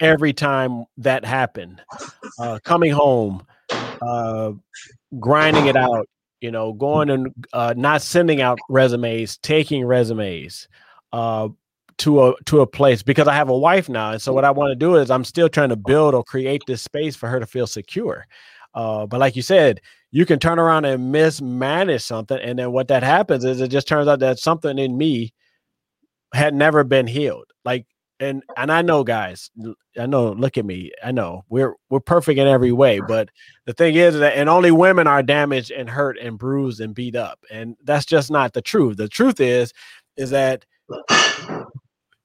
[0.00, 1.82] every time that happened,
[2.38, 3.42] uh, coming home,
[4.06, 4.52] uh,
[5.18, 6.08] grinding it out,
[6.40, 10.68] you know, going and uh, not sending out resumes, taking resumes
[11.12, 11.48] uh,
[11.98, 14.50] to a to a place because I have a wife now, and so what I
[14.50, 17.40] want to do is I'm still trying to build or create this space for her
[17.40, 18.26] to feel secure.
[18.74, 19.80] Uh, but like you said,
[20.10, 23.88] you can turn around and mismanage something, and then what that happens is it just
[23.88, 25.32] turns out that something in me
[26.34, 27.46] had never been healed.
[27.64, 27.86] Like,
[28.18, 29.50] and and I know, guys,
[29.98, 30.32] I know.
[30.32, 30.92] Look at me.
[31.02, 33.30] I know we're we're perfect in every way, but
[33.66, 37.16] the thing is that and only women are damaged and hurt and bruised and beat
[37.16, 38.98] up, and that's just not the truth.
[38.98, 39.72] The truth is,
[40.16, 40.66] is that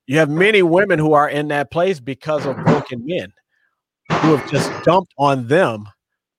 [0.07, 3.31] you have many women who are in that place because of broken men
[4.09, 5.85] who have just dumped on them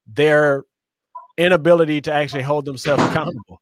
[0.06, 0.64] their
[1.36, 3.60] inability to actually hold themselves accountable.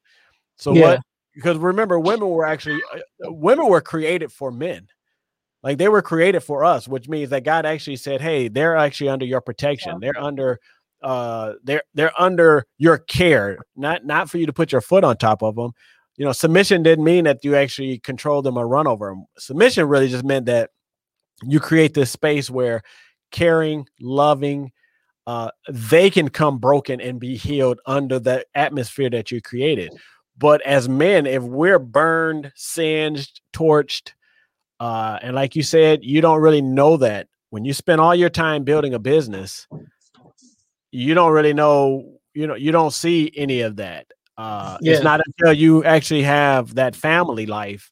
[0.57, 0.81] So yeah.
[0.81, 1.01] what?
[1.33, 4.87] Because remember, women were actually uh, women were created for men.
[5.63, 9.09] Like they were created for us, which means that God actually said, "Hey, they're actually
[9.09, 9.99] under your protection.
[9.99, 10.59] They're under
[11.01, 15.17] uh they're they're under your care, not not for you to put your foot on
[15.17, 15.71] top of them.
[16.17, 19.25] You know, submission didn't mean that you actually control them or run over them.
[19.37, 20.69] Submission really just meant that
[21.43, 22.81] you create this space where
[23.31, 24.71] caring, loving,
[25.27, 29.91] uh, they can come broken and be healed under the atmosphere that you created.
[30.37, 34.11] But as men, if we're burned, singed, torched,
[34.79, 38.29] uh, and like you said, you don't really know that when you spend all your
[38.29, 39.67] time building a business,
[40.91, 44.07] you don't really know, you know, you don't see any of that.
[44.37, 44.93] Uh, yeah.
[44.93, 47.89] It's not until you actually have that family life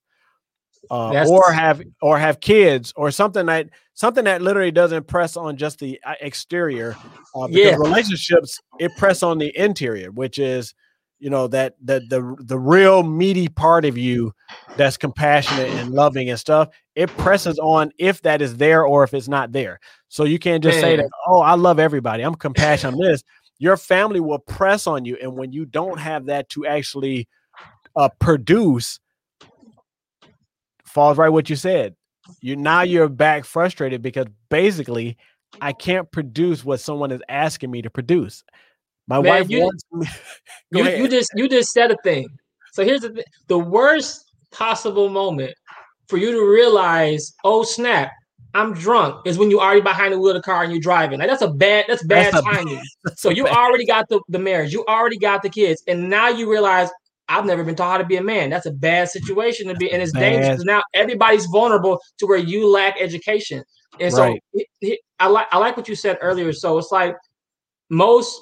[0.91, 5.56] uh, or have or have kids or something that something that literally doesn't press on
[5.56, 6.96] just the uh, exterior
[7.36, 7.76] uh, because yeah.
[7.76, 10.74] relationships it press on the interior which is
[11.19, 14.34] you know that the the the real meaty part of you
[14.76, 19.13] that's compassionate and loving and stuff it presses on if that is there or if
[19.13, 20.82] it's not there so you can't just Man.
[20.82, 23.24] say that oh i love everybody i'm compassionate this
[23.58, 27.28] your family will press on you and when you don't have that to actually
[27.96, 29.00] uh, produce
[30.93, 31.95] falls right what you said.
[32.39, 35.17] You now you're back frustrated because basically
[35.60, 38.43] I can't produce what someone is asking me to produce.
[39.08, 40.08] My Man, wife you, wants me.
[40.71, 42.29] you, you just you just said a thing.
[42.71, 43.23] So here's the thing.
[43.47, 45.53] The worst possible moment
[46.08, 48.12] for you to realize, oh snap,
[48.53, 51.19] I'm drunk is when you already behind the wheel of the car and you're driving.
[51.19, 52.82] Like that's a bad, that's bad that's timing.
[53.08, 53.58] A, so you bad.
[53.58, 56.89] already got the, the marriage, you already got the kids, and now you realize
[57.34, 58.50] I've never been taught how to be a man.
[58.50, 60.19] That's a bad situation to be, and it's bad.
[60.19, 60.63] dangerous.
[60.63, 63.63] Now everybody's vulnerable to where you lack education.
[64.00, 64.41] And right.
[64.54, 66.54] so it, it, I like I like what you said earlier.
[66.54, 67.15] So it's like
[67.89, 68.39] most,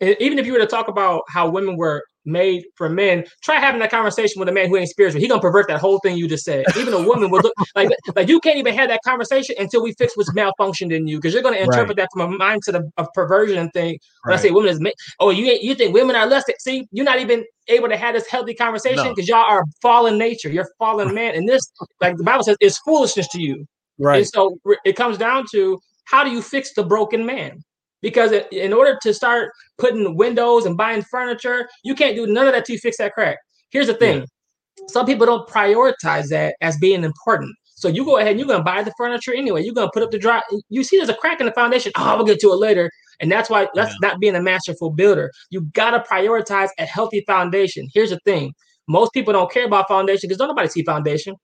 [0.00, 3.24] even if you were to talk about how women were made for men.
[3.42, 5.20] Try having that conversation with a man who ain't spiritual.
[5.20, 6.64] He gonna pervert that whole thing you just said.
[6.76, 9.92] Even a woman would look like like you can't even have that conversation until we
[9.94, 11.96] fix what's malfunctioned in you because you're gonna interpret right.
[11.96, 14.38] that from a mindset of, of perversion and think when right.
[14.38, 17.44] I say women is oh you you think women are less see you're not even
[17.68, 19.36] able to have this healthy conversation because no.
[19.36, 20.50] y'all are fallen nature.
[20.50, 21.62] You're fallen man, and this
[22.00, 23.66] like the Bible says is foolishness to you.
[23.98, 24.18] Right.
[24.18, 27.62] And so it comes down to how do you fix the broken man?
[28.02, 32.52] Because in order to start putting windows and buying furniture, you can't do none of
[32.52, 33.38] that to fix that crack.
[33.70, 34.86] Here's the thing: yeah.
[34.88, 37.54] some people don't prioritize that as being important.
[37.80, 39.64] So you go ahead and you're gonna buy the furniture anyway.
[39.64, 40.42] You're gonna put up the dry.
[40.68, 41.92] You see, there's a crack in the foundation.
[41.96, 42.90] Oh, we'll get to it later.
[43.20, 44.08] And that's why that's yeah.
[44.08, 45.30] not being a masterful builder.
[45.50, 47.88] You gotta prioritize a healthy foundation.
[47.94, 48.52] Here's the thing:
[48.86, 51.36] most people don't care about foundation because nobody see foundation.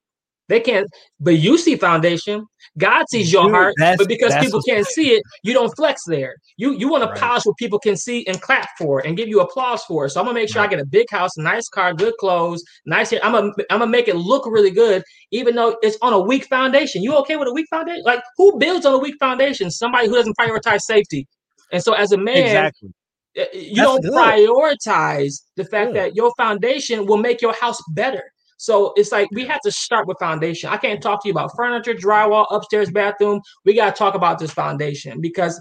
[0.48, 2.46] They can't, but you see foundation.
[2.78, 6.36] God sees your Dude, heart, but because people can't see it, you don't flex there.
[6.56, 7.18] You you want to right.
[7.18, 10.08] polish what people can see and clap for and give you applause for.
[10.08, 10.68] So I'm gonna make sure right.
[10.68, 13.20] I get a big house, nice car, good clothes, nice hair.
[13.24, 16.46] I'm gonna I'm gonna make it look really good, even though it's on a weak
[16.46, 17.02] foundation.
[17.02, 18.02] You okay with a weak foundation?
[18.04, 19.70] Like who builds on a weak foundation?
[19.70, 21.26] Somebody who doesn't prioritize safety.
[21.72, 22.90] And so as a man, exactly.
[23.36, 24.12] Eh, you That's don't good.
[24.12, 25.96] prioritize the fact good.
[25.96, 28.22] that your foundation will make your house better.
[28.56, 30.70] So it's like we have to start with foundation.
[30.70, 33.40] I can't talk to you about furniture, drywall, upstairs bathroom.
[33.64, 35.60] We got to talk about this foundation because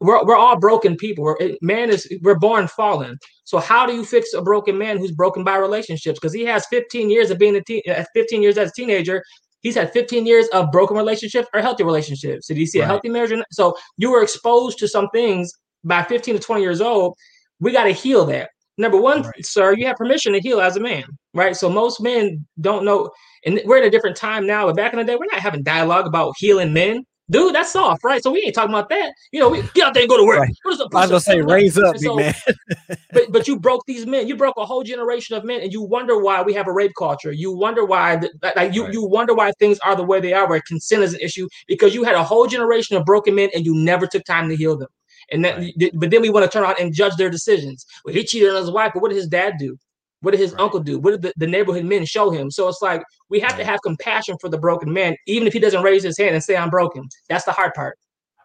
[0.00, 1.24] we're, we're all broken people.
[1.24, 3.18] We're, man is we're born fallen.
[3.44, 6.18] So how do you fix a broken man who's broken by relationships?
[6.18, 9.22] Because he has 15 years of being a teen, uh, 15 years as a teenager.
[9.60, 12.46] He's had 15 years of broken relationships or healthy relationships.
[12.46, 12.84] So did you see right.
[12.84, 13.32] a healthy marriage?
[13.50, 17.16] So you were exposed to some things by 15 to 20 years old.
[17.58, 18.50] We got to heal that.
[18.76, 19.44] Number one, right.
[19.44, 21.04] sir, you have permission to heal as a man,
[21.38, 21.56] right?
[21.56, 23.10] So most men don't know,
[23.46, 24.66] and we're in a different time now.
[24.66, 27.04] But back in the day, we're not having dialogue about healing men.
[27.30, 28.22] Dude, that's soft, right?
[28.22, 29.12] So we ain't talking about that.
[29.32, 30.40] You know, we get out there and go to work.
[30.40, 30.54] Right.
[30.64, 32.34] I was gonna say, raise up, so, man.
[33.12, 34.26] but but you broke these men.
[34.26, 36.92] You broke a whole generation of men, and you wonder why we have a rape
[36.98, 37.30] culture.
[37.30, 38.18] You wonder why,
[38.56, 38.92] like you right.
[38.94, 41.94] you wonder why things are the way they are, where consent is an issue because
[41.94, 44.78] you had a whole generation of broken men, and you never took time to heal
[44.78, 44.88] them.
[45.30, 45.90] And that, right.
[45.94, 47.84] but then we want to turn around and judge their decisions.
[48.06, 49.76] Well, he cheated on his wife, but what did his dad do?
[50.20, 50.62] What did his right.
[50.62, 50.98] uncle do?
[50.98, 52.50] What did the, the, neighborhood men show him?
[52.50, 53.58] So it's like we have right.
[53.58, 56.42] to have compassion for the broken man, even if he doesn't raise his hand and
[56.42, 57.08] say, I'm broken.
[57.28, 57.96] That's the hard part.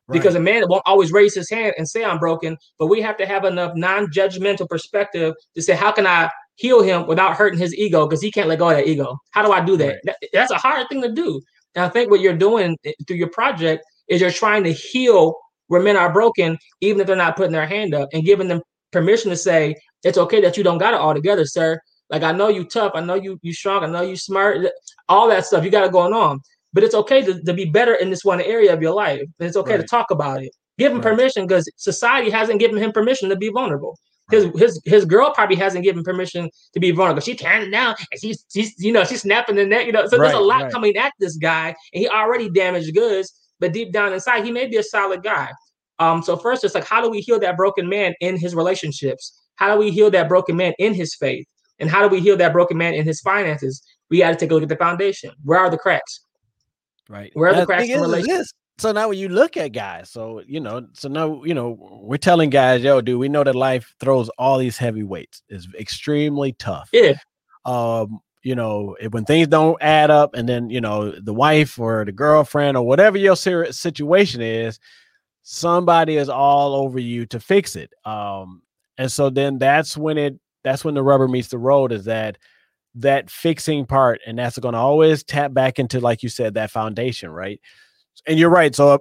[0.08, 0.20] Right.
[0.20, 3.18] Because a man won't always raise his hand and say, I'm broken, but we have
[3.18, 7.60] to have enough non judgmental perspective to say, How can I heal him without hurting
[7.60, 8.06] his ego?
[8.06, 9.18] Because he can't let go of that ego.
[9.32, 10.02] How do I do that?
[10.04, 10.18] that?
[10.34, 11.42] That's a hard thing to do.
[11.76, 15.36] And I think what you're doing eh, through your project is you're trying to heal
[15.68, 18.62] where men are broken, even if they're not putting their hand up and giving them
[18.92, 21.80] permission to say, it's okay that you don't got it all together, sir.
[22.10, 24.66] Like I know you tough, I know you you strong, I know you smart,
[25.10, 26.42] all that stuff you got it going on.
[26.74, 29.22] But it's okay to, to be better in this one area of your life.
[29.22, 29.82] And it's okay right.
[29.82, 30.52] to talk about it.
[30.80, 31.12] Give him right.
[31.12, 33.96] permission because society hasn't given him permission to be vulnerable.
[34.32, 34.58] His, right.
[34.58, 37.22] his his girl probably hasn't given permission to be vulnerable.
[37.22, 40.08] She's tearing down and she's she's you know she's snapping the neck, you know.
[40.08, 43.32] So there's a lot coming at this guy, and he already damaged goods
[43.64, 45.50] but deep down inside, he may be a solid guy.
[45.98, 49.42] Um, so first, it's like, how do we heal that broken man in his relationships?
[49.56, 51.46] How do we heal that broken man in his faith?
[51.80, 53.82] And how do we heal that broken man in his finances?
[54.10, 55.32] We got to take a look at the foundation.
[55.44, 56.22] Where are the cracks?
[57.10, 57.32] Right.
[57.34, 58.54] Where are the cracks in relationships?
[58.80, 62.18] So now when you look at guys, so you know, so now you know, we're
[62.18, 65.44] telling guys, yo, dude, we know that life throws all these heavy weights.
[65.50, 66.90] It's extremely tough.
[66.92, 67.14] Yeah.
[67.66, 72.04] Um, you know, when things don't add up, and then you know the wife or
[72.04, 74.80] the girlfriend or whatever your situation is,
[75.44, 77.94] somebody is all over you to fix it.
[78.06, 78.64] Um,
[78.98, 82.38] and so then that's when it that's when the rubber meets the road is that
[82.96, 86.72] that fixing part, and that's going to always tap back into like you said that
[86.72, 87.60] foundation, right?
[88.28, 88.76] And you're right.
[88.76, 88.98] So uh,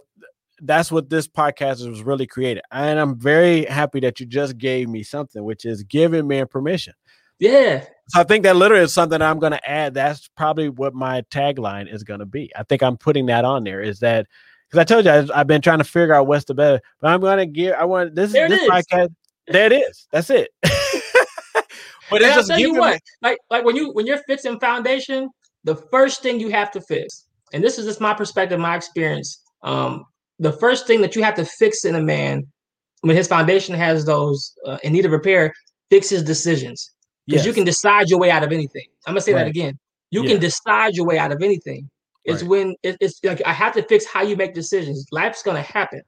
[0.63, 4.89] that's what this podcast was really created, and I'm very happy that you just gave
[4.89, 6.95] me something, which is giving me permission.
[7.39, 9.95] Yeah, so I think that literally is something I'm going to add.
[9.95, 12.53] That's probably what my tagline is going to be.
[12.55, 13.81] I think I'm putting that on there.
[13.81, 14.27] Is that
[14.69, 17.09] because I told you I, have been trying to figure out what's the better, but
[17.09, 17.75] I'm going to give.
[17.75, 18.35] I want this.
[18.35, 19.15] is this podcast.
[19.49, 20.07] There it is.
[20.13, 20.51] That's it.
[20.63, 25.29] but it's just tell you what, like like when you when you're fixing foundation,
[25.65, 29.43] the first thing you have to fix, and this is just my perspective, my experience.
[29.63, 30.05] Um,
[30.39, 32.45] the first thing that you have to fix in a man
[33.03, 35.53] when his foundation has those uh, in need of repair,
[35.91, 36.93] fix his decisions
[37.27, 37.47] because yes.
[37.47, 38.87] you can decide your way out of anything.
[39.07, 39.45] I'm gonna say right.
[39.45, 39.79] that again.
[40.11, 40.31] You yeah.
[40.31, 41.89] can decide your way out of anything.
[42.25, 42.49] It's right.
[42.49, 45.07] when it, it's like I have to fix how you make decisions.
[45.11, 46.03] Life's gonna happen.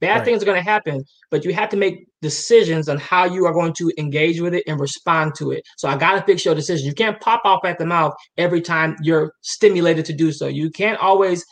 [0.00, 0.24] Bad right.
[0.24, 3.72] things are gonna happen, but you have to make decisions on how you are going
[3.74, 5.62] to engage with it and respond to it.
[5.76, 6.86] So I gotta fix your decisions.
[6.86, 10.46] You can't pop off at the mouth every time you're stimulated to do so.
[10.46, 11.44] You can't always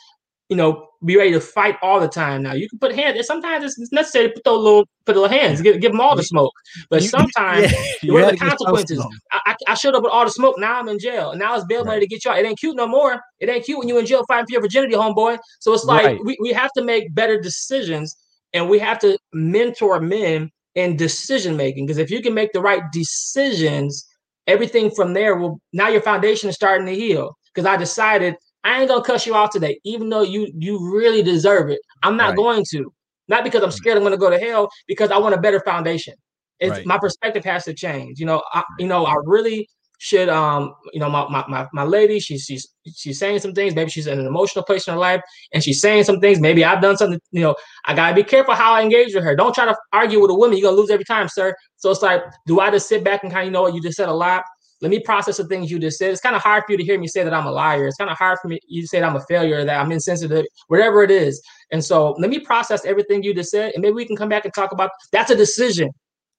[0.49, 2.43] you know, be ready to fight all the time.
[2.43, 3.25] Now you can put hands.
[3.27, 6.23] Sometimes it's necessary to put those little put little hands, give, give them all the
[6.23, 6.53] smoke.
[6.91, 9.07] But sometimes, yeah, what are the consequences?
[9.31, 10.59] I, I, showed up with all the smoke.
[10.59, 11.87] Now I'm in jail, and now it's bail right.
[11.87, 12.39] money to get you out.
[12.39, 13.21] It ain't cute no more.
[13.39, 15.39] It ain't cute when you're in jail fighting for your virginity, homeboy.
[15.61, 16.25] So it's like right.
[16.25, 18.17] we, we have to make better decisions,
[18.53, 21.87] and we have to mentor men in decision making.
[21.87, 24.07] Because if you can make the right decisions,
[24.47, 27.37] everything from there will now your foundation is starting to heal.
[27.53, 31.23] Because I decided I ain't gonna cuss you out today, even though you you really
[31.23, 31.81] deserve it.
[32.03, 32.37] I'm not right.
[32.37, 32.93] going to.
[33.29, 33.75] Not because I'm mm.
[33.75, 36.15] scared I'm gonna go to hell, because I want a better foundation.
[36.61, 36.87] It's right.
[36.87, 38.19] my perspective has to change.
[38.19, 41.85] You know, I, you know, I really should um, you know, my my my, my
[41.85, 43.75] lady, she's she's she's saying some things.
[43.75, 45.21] Maybe she's in an emotional place in her life
[45.53, 46.41] and she's saying some things.
[46.41, 49.35] Maybe I've done something, you know, I gotta be careful how I engage with her.
[49.37, 51.55] Don't try to argue with a woman, you're gonna lose every time, sir.
[51.77, 53.83] So it's like, do I just sit back and kind of you know what you
[53.83, 54.45] just said a lot?
[54.81, 56.11] let me process the things you just said.
[56.11, 57.87] It's kind of hard for you to hear me say that I'm a liar.
[57.87, 60.47] It's kind of hard for me you say that I'm a failure, that I'm insensitive,
[60.69, 61.43] whatever it is.
[61.73, 64.45] And so let me process everything you just said, and maybe we can come back
[64.45, 65.91] and talk about that's a decision,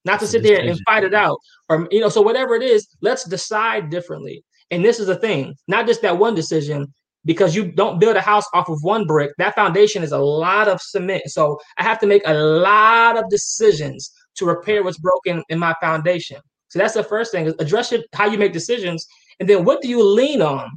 [0.10, 1.38] not to sit there and fight it out.
[1.70, 4.44] Or you know, so whatever it is, let's decide differently.
[4.72, 6.88] And this is the thing, not just that one decision,
[7.26, 9.32] because you don't build a house off of one brick.
[9.38, 11.24] That foundation is a lot of cement.
[11.28, 15.76] So I have to make a lot of decisions to repair what's broken in my
[15.82, 16.38] foundation.
[16.70, 19.06] So that's the first thing: is address your, how you make decisions,
[19.40, 20.70] and then what do you lean on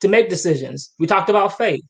[0.00, 0.92] to make decisions?
[1.00, 1.82] We talked about faith.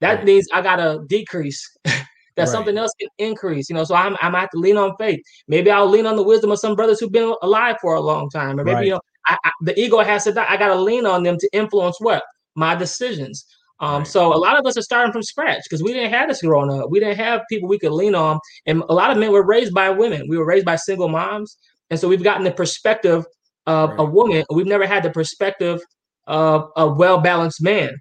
[0.00, 1.62] That means I gotta decrease.
[2.38, 2.52] that right.
[2.52, 3.68] something else can increase.
[3.68, 5.20] You know, so I'm I'm have to lean on faith.
[5.48, 8.30] Maybe I'll lean on the wisdom of some brothers who've been alive for a long
[8.30, 8.86] time, or maybe right.
[8.86, 10.46] you know, I, I, the ego has to die.
[10.48, 12.22] I gotta lean on them to influence what
[12.54, 13.44] my decisions.
[13.80, 16.42] Um, so a lot of us are starting from scratch because we didn't have this
[16.42, 16.90] growing up.
[16.90, 19.74] We didn't have people we could lean on, and a lot of men were raised
[19.74, 20.26] by women.
[20.28, 21.56] We were raised by single moms.
[21.90, 23.24] And so we've gotten the perspective
[23.66, 24.00] of right.
[24.00, 24.44] a woman.
[24.50, 25.80] We've never had the perspective
[26.26, 27.96] of a well balanced man.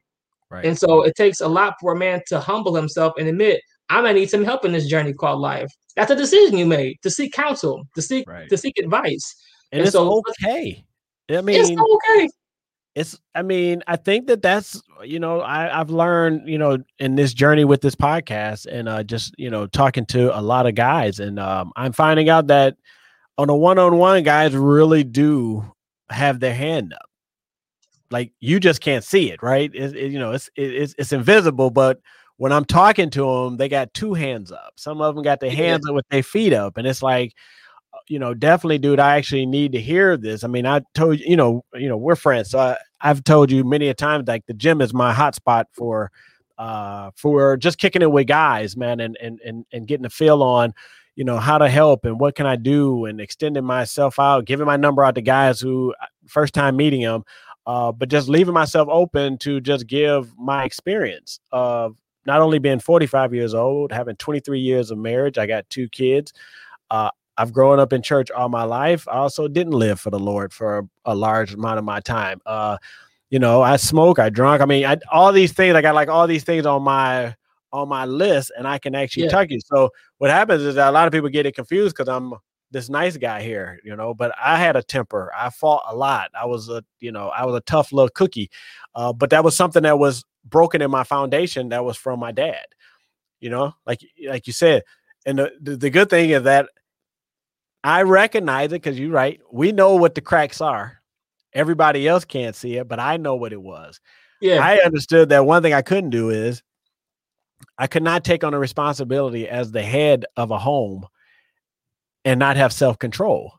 [0.50, 0.66] Right.
[0.66, 4.02] And so it takes a lot for a man to humble himself and admit, I
[4.02, 5.72] might need some help in this journey called life.
[5.96, 8.50] That's a decision you made to seek counsel, to seek right.
[8.50, 9.36] to seek advice.
[9.72, 10.84] And, and it's so, okay.
[11.30, 12.30] I mean, it's okay.
[12.96, 13.20] It's.
[13.36, 17.34] I mean, I think that that's you know I I've learned you know in this
[17.34, 21.20] journey with this podcast and uh just you know talking to a lot of guys
[21.20, 22.78] and um I'm finding out that
[23.38, 25.64] on a one-on-one guys really do
[26.10, 27.08] have their hand up
[28.10, 31.12] like you just can't see it right it, it, you know it's it, it's it's
[31.12, 32.00] invisible but
[32.38, 35.52] when i'm talking to them they got two hands up some of them got their
[35.52, 35.92] hands yeah.
[35.92, 37.34] up with their feet up and it's like
[37.94, 41.20] uh, you know definitely dude i actually need to hear this i mean i told
[41.20, 44.28] you you know you know we're friends so I, i've told you many a times
[44.28, 46.12] like the gym is my hotspot for
[46.58, 50.42] uh for just kicking it with guys man and and and, and getting a feel
[50.42, 50.74] on
[51.16, 54.66] you know how to help and what can i do and extending myself out giving
[54.66, 57.24] my number out to guys who uh, first time meeting them
[57.66, 61.98] uh, but just leaving myself open to just give my experience of
[62.28, 66.34] not only being 45 years old having 23 years of marriage i got two kids
[66.92, 70.20] uh, i've grown up in church all my life i also didn't live for the
[70.20, 72.78] lord for a, a large amount of my time uh,
[73.32, 76.10] you know i smoke i drunk i mean I, all these things i got like
[76.10, 77.36] all these things on my
[77.74, 79.30] on my list and I can actually yeah.
[79.30, 79.60] tug you.
[79.60, 82.34] So what happens is that a lot of people get it confused because I'm
[82.72, 85.32] this nice guy here, you know, but I had a temper.
[85.38, 86.32] I fought a lot.
[86.40, 88.50] I was a, you know, I was a tough little cookie.
[88.94, 92.32] Uh, but that was something that was broken in my foundation that was from my
[92.32, 92.66] dad.
[93.40, 94.84] You know, like like you said.
[95.26, 96.70] And the, the, the good thing is that
[97.84, 99.40] I recognize it because you're right.
[99.52, 101.02] We know what the cracks are.
[101.54, 104.00] Everybody else can't see it, but I know what it was.
[104.42, 104.66] Yeah.
[104.66, 106.64] I understood that one thing I couldn't do is
[107.78, 111.06] I could not take on a responsibility as the head of a home
[112.26, 113.54] and not have self control.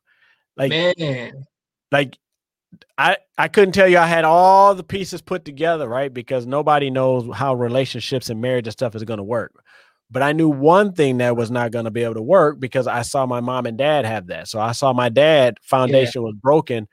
[0.56, 1.44] Like, man,
[1.90, 2.18] like
[2.96, 6.12] I I couldn't tell you I had all the pieces put together, right?
[6.12, 9.52] Because nobody knows how relationships and marriage and stuff is going to work.
[10.10, 12.86] But I knew one thing that was not going to be able to work because
[12.86, 14.48] I saw my mom and dad have that.
[14.48, 16.26] So I saw my dad foundation yeah.
[16.26, 16.88] was broken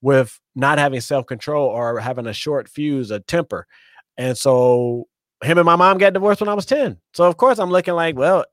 [0.00, 3.66] with not having self control or having a short fuse, a temper.
[4.16, 5.06] And so
[5.42, 6.98] him and my mom got divorced when I was 10.
[7.14, 8.44] So of course I'm looking like, well,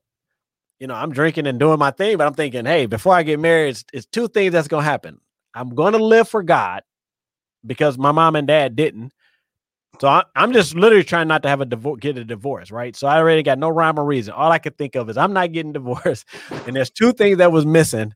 [0.78, 3.40] you know, I'm drinking and doing my thing, but I'm thinking, hey, before I get
[3.40, 5.20] married, it's, it's two things that's gonna happen.
[5.56, 6.82] I'm gonna live for God
[7.64, 9.12] because my mom and dad didn't.
[10.00, 12.94] So I, am just literally trying not to have a divorce, get a divorce, right?
[12.94, 14.34] So I already got no rhyme or reason.
[14.34, 16.26] All I could think of is I'm not getting divorced,
[16.66, 18.12] and there's two things that was missing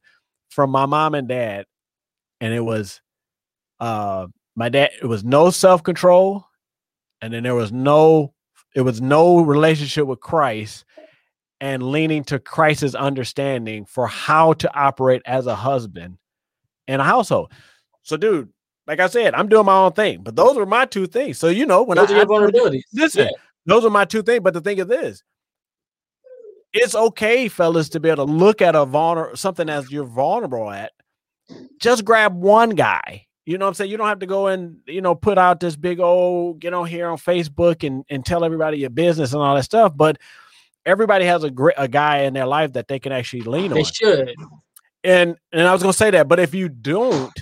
[0.50, 1.64] from my mom and dad,
[2.40, 3.00] and it was
[3.80, 4.26] uh
[4.56, 6.44] my dad it was no self-control
[7.22, 8.34] and then there was no
[8.74, 10.84] it was no relationship with Christ
[11.60, 16.18] and leaning to Christ's understanding for how to operate as a husband
[16.90, 17.52] in a household.
[18.02, 18.48] So, dude,
[18.86, 21.38] like I said, I'm doing my own thing, but those were my two things.
[21.38, 22.82] So, you know, when those I, are your vulnerabilities.
[22.92, 23.36] Listen, yeah.
[23.66, 24.40] those are my two things.
[24.42, 25.22] But the thing is this
[26.72, 30.70] it's okay, fellas, to be able to look at a vulnerable something as you're vulnerable
[30.70, 30.92] at.
[31.80, 33.26] Just grab one guy.
[33.44, 33.90] You know what I'm saying?
[33.90, 36.86] You don't have to go and, you know, put out this big old, get on
[36.86, 39.92] here on Facebook and, and tell everybody your business and all that stuff.
[39.96, 40.18] But
[40.86, 43.78] everybody has a great a guy in their life that they can actually lean they
[43.80, 43.82] on.
[43.82, 44.34] They should.
[45.02, 47.32] And and I was gonna say that, but if you don't,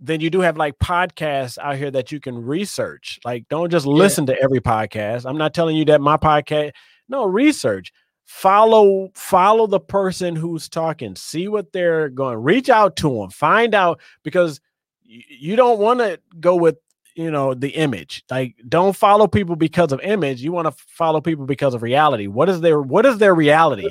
[0.00, 3.20] then you do have like podcasts out here that you can research.
[3.24, 4.34] Like, don't just listen yeah.
[4.34, 5.28] to every podcast.
[5.28, 6.72] I'm not telling you that my podcast,
[7.08, 7.92] no, research
[8.30, 13.74] follow follow the person who's talking see what they're going reach out to them find
[13.74, 14.60] out because
[15.02, 16.76] you don't want to go with
[17.14, 21.20] you know the image like don't follow people because of image you want to follow
[21.20, 23.88] people because of reality what is their what is their reality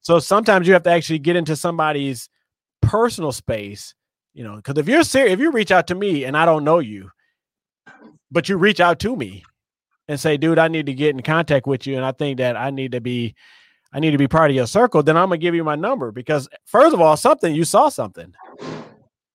[0.00, 2.28] so sometimes you have to actually get into somebody's
[2.82, 3.94] personal space
[4.34, 6.64] you know because if you're serious if you reach out to me and i don't
[6.64, 7.10] know you
[8.30, 9.44] but you reach out to me
[10.08, 12.56] and say dude i need to get in contact with you and i think that
[12.56, 13.34] i need to be
[13.92, 16.12] I need to be part of your circle, then I'm gonna give you my number
[16.12, 18.34] because first of all, something you saw something.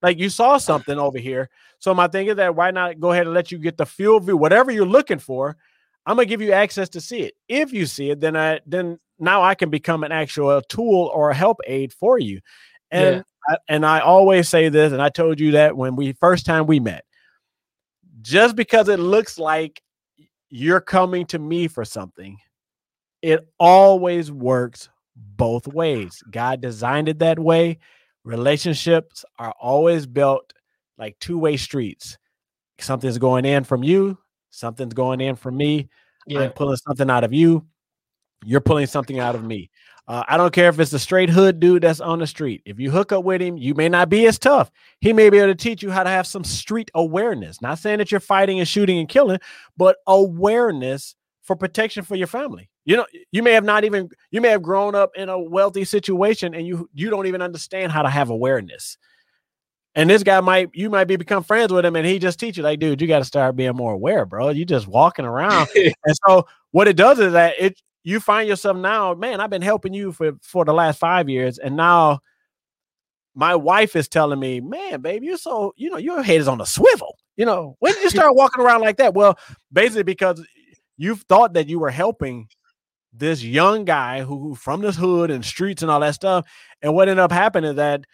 [0.04, 1.50] Like you saw something over here.
[1.82, 4.24] So my thing is that why not go ahead and let you get the field
[4.26, 5.58] view, whatever you're looking for.
[6.06, 7.34] I'm gonna give you access to see it.
[7.48, 11.32] If you see it, then I then now I can become an actual tool or
[11.32, 12.40] a help aid for you.
[12.90, 13.22] And yeah.
[13.50, 16.66] I, and I always say this, and I told you that when we first time
[16.66, 17.04] we met.
[18.22, 19.82] Just because it looks like
[20.50, 22.38] you're coming to me for something
[23.22, 26.24] it always works both ways.
[26.32, 27.80] God designed it that way.
[28.24, 30.54] Relationships are always built
[30.98, 32.18] like two way streets.
[32.80, 34.18] Something's going in from you,
[34.50, 35.89] something's going in from me.
[36.28, 36.42] Yeah.
[36.42, 37.66] I'm pulling something out of you.
[38.44, 39.70] You're pulling something out of me.
[40.08, 42.62] Uh, I don't care if it's a straight hood dude that's on the street.
[42.66, 44.72] If you hook up with him, you may not be as tough.
[45.00, 47.62] He may be able to teach you how to have some street awareness.
[47.62, 49.39] Not saying that you're fighting and shooting and killing,
[49.78, 52.70] but awareness for protection for your family.
[52.84, 55.86] You know, you may have not even you may have grown up in a wealthy
[55.86, 58.98] situation and you you don't even understand how to have awareness.
[59.94, 62.58] And this guy might you might be become friends with him and he just teach
[62.58, 64.50] you like, dude, you got to start being more aware, bro.
[64.50, 65.68] You just walking around.
[65.76, 69.62] and so what it does is that it you find yourself now, man, I've been
[69.62, 72.22] helping you for for the last 5 years and now
[73.34, 76.60] my wife is telling me, man, baby, you're so, you know, your head is on
[76.60, 77.18] a swivel.
[77.38, 79.14] You know, when did you start walking around like that?
[79.14, 79.38] Well,
[79.72, 80.46] basically because
[80.98, 82.48] you've thought that you were helping
[83.14, 86.46] this young guy who from this hood and streets and all that stuff.
[86.82, 88.06] And what ended up happening is that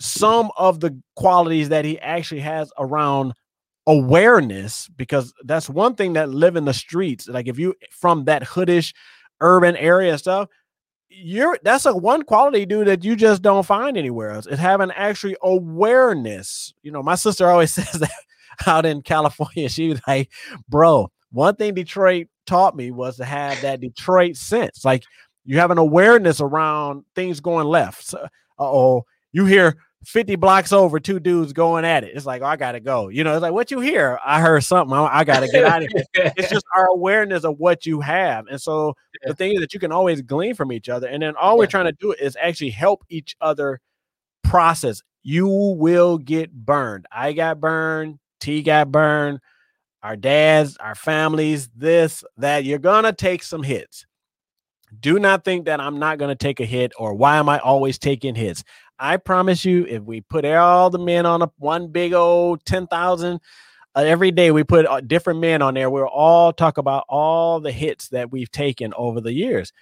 [0.00, 3.34] some of the qualities that he actually has around
[3.86, 7.28] awareness, because that's one thing that live in the streets.
[7.28, 8.94] Like if you from that hoodish
[9.40, 10.48] urban area stuff,
[11.08, 14.46] you're that's a one quality dude that you just don't find anywhere else.
[14.46, 16.72] Is having actually awareness.
[16.82, 18.10] You know, my sister always says that
[18.66, 19.68] out in California.
[19.68, 20.30] She was like,
[20.68, 24.84] bro, one thing Detroit taught me was to have that Detroit sense.
[24.84, 25.04] Like
[25.44, 28.04] you have an awareness around things going left.
[28.04, 28.26] So,
[28.58, 32.16] oh, you hear 50 blocks over, two dudes going at it.
[32.16, 33.08] It's like, oh, I gotta go.
[33.08, 34.18] You know, it's like what you hear.
[34.24, 34.96] I heard something.
[34.96, 36.04] I, I gotta get out of here.
[36.36, 38.46] it's just our awareness of what you have.
[38.46, 39.28] And so yeah.
[39.28, 41.06] the thing is that you can always glean from each other.
[41.06, 41.58] And then all yeah.
[41.58, 43.80] we're trying to do is actually help each other
[44.42, 45.02] process.
[45.22, 47.06] You will get burned.
[47.12, 48.18] I got burned.
[48.40, 49.40] T got burned
[50.02, 52.64] our dads, our families, this, that.
[52.64, 54.06] You're to take some hits.
[54.98, 57.58] Do not think that I'm not going to take a hit or why am I
[57.60, 58.64] always taking hits?
[59.00, 63.40] I promise you, if we put all the men on a one big old 10,000
[63.96, 65.88] uh, every day, we put uh, different men on there.
[65.88, 69.72] We'll all talk about all the hits that we've taken over the years.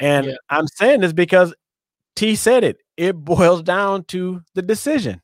[0.00, 0.34] And yeah.
[0.50, 1.54] I'm saying this because
[2.16, 2.78] T said it.
[2.96, 5.22] It boils down to the decision.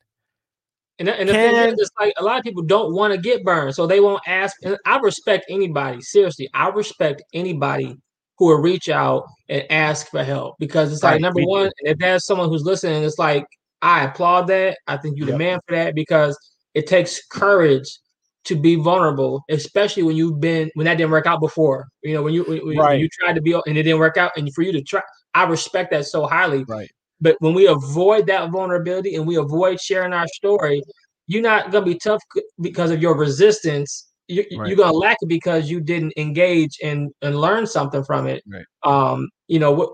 [0.97, 3.43] And, and the Can, thing is, like a lot of people don't want to get
[3.43, 4.55] burned, so they won't ask.
[4.63, 5.99] And I respect anybody.
[6.01, 7.97] Seriously, I respect anybody
[8.41, 11.99] who will reach out and ask for help because it's like right, number one, if
[11.99, 13.45] there's someone who's listening, it's like
[13.83, 14.79] I applaud that.
[14.87, 15.35] I think you're yep.
[15.35, 16.35] the man for that because
[16.73, 17.99] it takes courage
[18.45, 21.87] to be vulnerable, especially when you've been when that didn't work out before.
[22.01, 22.93] You know, when you when, right.
[22.93, 25.01] when you tried to be and it didn't work out, and for you to try,
[25.35, 26.63] I respect that so highly.
[26.63, 26.89] Right.
[27.19, 30.81] But when we avoid that vulnerability and we avoid sharing our story,
[31.27, 32.23] you're not gonna be tough
[32.59, 34.10] because of your resistance.
[34.31, 34.67] You, right.
[34.67, 38.43] You're gonna lack it because you didn't engage and and learn something from it.
[38.47, 38.65] Right.
[38.83, 39.89] Um, you know what?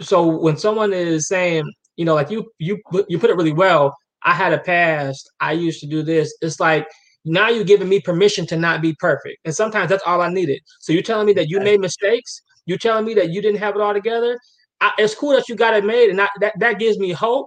[0.00, 3.94] So when someone is saying, you know, like you you you put it really well.
[4.22, 5.30] I had a past.
[5.40, 6.36] I used to do this.
[6.40, 6.86] It's like
[7.24, 9.38] now you're giving me permission to not be perfect.
[9.44, 10.60] And sometimes that's all I needed.
[10.80, 12.42] So you're telling me that you made mistakes.
[12.66, 14.38] You're telling me that you didn't have it all together.
[14.80, 17.46] I, it's cool that you got it made, and I, that that gives me hope.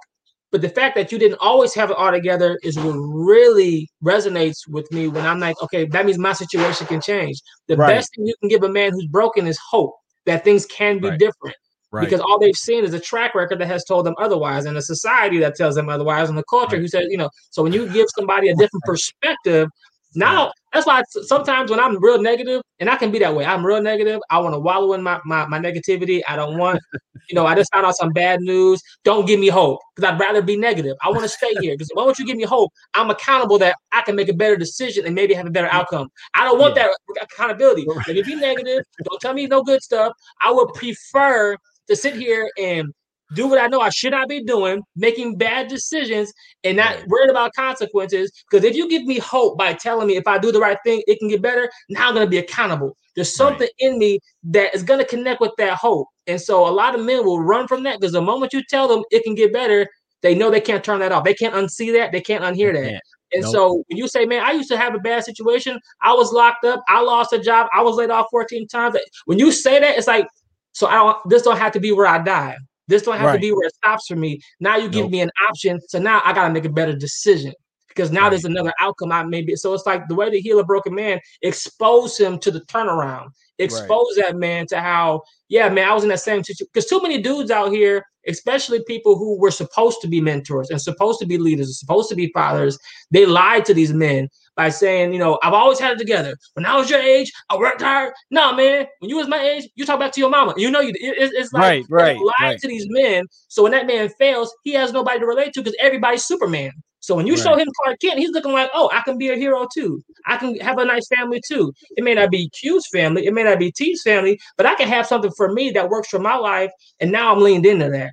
[0.52, 4.68] But the fact that you didn't always have it all together is what really resonates
[4.68, 7.40] with me when I'm like, okay, that means my situation can change.
[7.68, 7.88] The right.
[7.88, 9.94] best thing you can give a man who's broken is hope
[10.26, 11.20] that things can be right.
[11.20, 11.56] different.
[11.92, 12.06] Right.
[12.06, 14.82] Because all they've seen is a track record that has told them otherwise, and a
[14.82, 17.88] society that tells them otherwise, and the culture who says, you know, so when you
[17.90, 19.70] give somebody a different perspective,
[20.16, 23.66] now that's why sometimes when I'm real negative, and I can be that way, I'm
[23.66, 24.20] real negative.
[24.30, 26.22] I want to wallow in my, my, my negativity.
[26.28, 26.80] I don't want,
[27.30, 28.82] you know, I just found out some bad news.
[29.04, 30.96] Don't give me hope because I'd rather be negative.
[31.02, 32.72] I want to stay here because why don't you give me hope?
[32.94, 36.10] I'm accountable that I can make a better decision and maybe have a better outcome.
[36.34, 36.88] I don't want yeah.
[36.88, 37.86] that accountability.
[37.88, 38.84] Let me be negative.
[39.04, 40.14] Don't tell me no good stuff.
[40.42, 41.58] I would prefer
[41.88, 42.94] to sit here and
[43.36, 46.32] do what I know I should not be doing, making bad decisions,
[46.64, 47.08] and not right.
[47.08, 48.32] worried about consequences.
[48.50, 51.04] Because if you give me hope by telling me if I do the right thing,
[51.08, 52.96] it can get better, now I'm going to be accountable.
[53.16, 53.92] There's something right.
[53.92, 56.08] in me that is going to connect with that hope.
[56.28, 58.88] And so a lot of men will run from that because the moment you tell
[58.88, 59.88] them it can get better,
[60.22, 61.24] they know they can't turn that off.
[61.24, 62.12] They can't unsee that.
[62.12, 63.02] They can't unhear that.
[63.32, 63.52] And nope.
[63.52, 66.66] so when you say, man, I used to have a bad situation, I was locked
[66.66, 68.98] up, I lost a job, I was laid off 14 times.
[69.26, 70.28] When you say that, it's like,
[70.72, 72.58] so I don't this don't have to be where I die.
[72.90, 73.34] This don't have right.
[73.34, 74.42] to be where it stops for me.
[74.60, 75.12] Now you give nope.
[75.12, 75.80] me an option.
[75.88, 77.54] So now I gotta make a better decision
[77.88, 78.30] because now right.
[78.32, 79.56] there's another outcome I maybe.
[79.56, 83.30] So it's like the way to heal a broken man, expose him to the turnaround,
[83.60, 84.28] expose right.
[84.28, 86.68] that man to how, yeah, man, I was in that same situation.
[86.74, 90.82] Because too many dudes out here, especially people who were supposed to be mentors and
[90.82, 92.78] supposed to be leaders and supposed to be fathers,
[93.12, 94.28] they lied to these men
[94.60, 96.36] by saying, you know, I've always had it together.
[96.56, 98.12] When I was your age, I worked hard.
[98.30, 100.54] No, man, when you was my age, you talk back to your mama.
[100.58, 102.60] You know, you it, it's like right, right, lying right.
[102.60, 103.24] to these men.
[103.48, 106.72] So when that man fails, he has nobody to relate to because everybody's Superman.
[107.00, 107.42] So when you right.
[107.42, 110.04] show him Clark Kent, he's looking like, oh, I can be a hero too.
[110.26, 111.72] I can have a nice family too.
[111.96, 114.90] It may not be Q's family, it may not be T's family, but I can
[114.90, 116.72] have something for me that works for my life.
[117.00, 118.12] And now I'm leaned into that.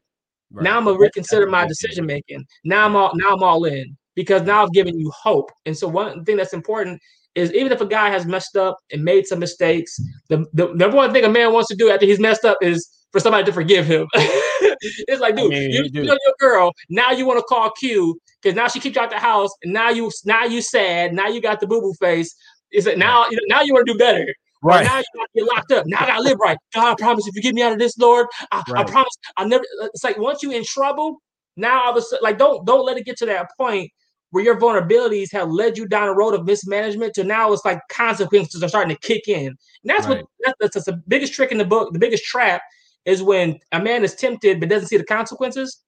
[0.53, 0.63] Right.
[0.63, 2.47] Now I'm gonna reconsider my decision making.
[2.63, 5.53] Now I'm all now I'm all in because now I've given you hope.
[5.67, 7.01] And so one thing that's important
[7.37, 10.97] is even if a guy has messed up and made some mistakes, the, the number
[10.97, 13.53] one thing a man wants to do after he's messed up is for somebody to
[13.53, 14.09] forgive him.
[14.15, 16.73] it's like, dude, I mean, you, you know your girl.
[16.89, 19.73] Now you want to call Q because now she kicked you out the house, and
[19.73, 21.13] now you now you sad.
[21.13, 22.35] Now you got the boo boo face.
[22.73, 23.27] Is it now?
[23.31, 24.27] You know, now you want to do better.
[24.63, 24.85] Right.
[24.85, 25.87] now you got to get locked up.
[25.87, 26.57] Now I gotta live right.
[26.75, 28.87] God, I promise if you get me out of this, Lord, I, right.
[28.87, 29.65] I promise I'll never.
[29.83, 31.23] It's like once you in trouble,
[31.57, 33.91] now all of a sudden, like don't don't let it get to that point
[34.31, 37.81] where your vulnerabilities have led you down a road of mismanagement to now it's like
[37.91, 39.47] consequences are starting to kick in.
[39.47, 40.19] And that's right.
[40.19, 41.93] what that's, that's, the biggest trick in the book.
[41.93, 42.63] The biggest trap
[43.05, 45.83] is when a man is tempted but doesn't see the consequences,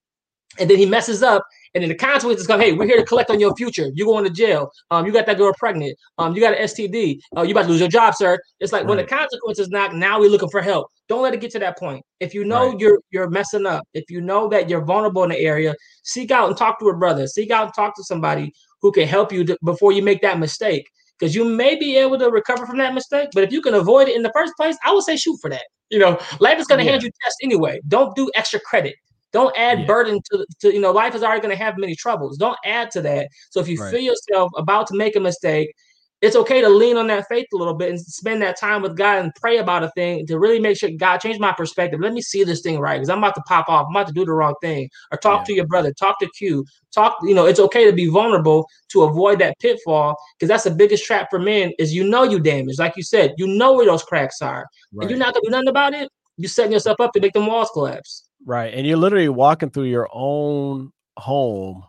[0.59, 2.61] and then he messes up, and then the consequences come.
[2.61, 3.91] Hey, we're here to collect on your future.
[3.95, 4.71] You're going to jail.
[4.91, 5.97] Um, you got that girl pregnant.
[6.19, 7.21] Um, you got an STD.
[7.37, 8.39] Uh, you about to lose your job, sir.
[8.61, 8.89] It's like right.
[8.89, 9.93] when the consequences knock.
[9.93, 10.89] Now we're looking for help.
[11.09, 12.05] Don't let it get to that point.
[12.21, 12.81] If you know right.
[12.81, 16.49] you're you're messing up, if you know that you're vulnerable in the area, seek out
[16.49, 17.27] and talk to a brother.
[17.27, 20.39] Seek out and talk to somebody who can help you to, before you make that
[20.39, 20.89] mistake.
[21.19, 24.07] Because you may be able to recover from that mistake, but if you can avoid
[24.09, 25.65] it in the first place, I would say shoot for that.
[25.91, 26.93] You know, life is going to yeah.
[26.93, 27.81] hand you tests anyway.
[27.89, 28.95] Don't do extra credit.
[29.33, 29.87] Don't add yeah.
[29.87, 32.39] burden to, to, you know, life is already going to have many troubles.
[32.39, 33.29] Don't add to that.
[33.51, 33.93] So if you right.
[33.93, 35.75] feel yourself about to make a mistake,
[36.21, 38.97] it's okay to lean on that faith a little bit and spend that time with
[38.97, 42.01] God and pray about a thing to really make sure God change my perspective.
[42.01, 43.87] Let me see this thing right because I'm about to pop off.
[43.89, 44.91] I'm about to do the wrong thing.
[45.13, 45.45] Or talk yeah.
[45.45, 47.19] to your brother, talk to Q, talk.
[47.23, 51.05] You know, it's okay to be vulnerable to avoid that pitfall because that's the biggest
[51.05, 51.73] trap for men.
[51.79, 55.03] Is you know you damaged, like you said, you know where those cracks are, right.
[55.03, 56.09] and you're not gonna do nothing about it.
[56.37, 58.28] You're setting yourself up to make the walls collapse.
[58.49, 61.85] Right, and you're literally walking through your own home,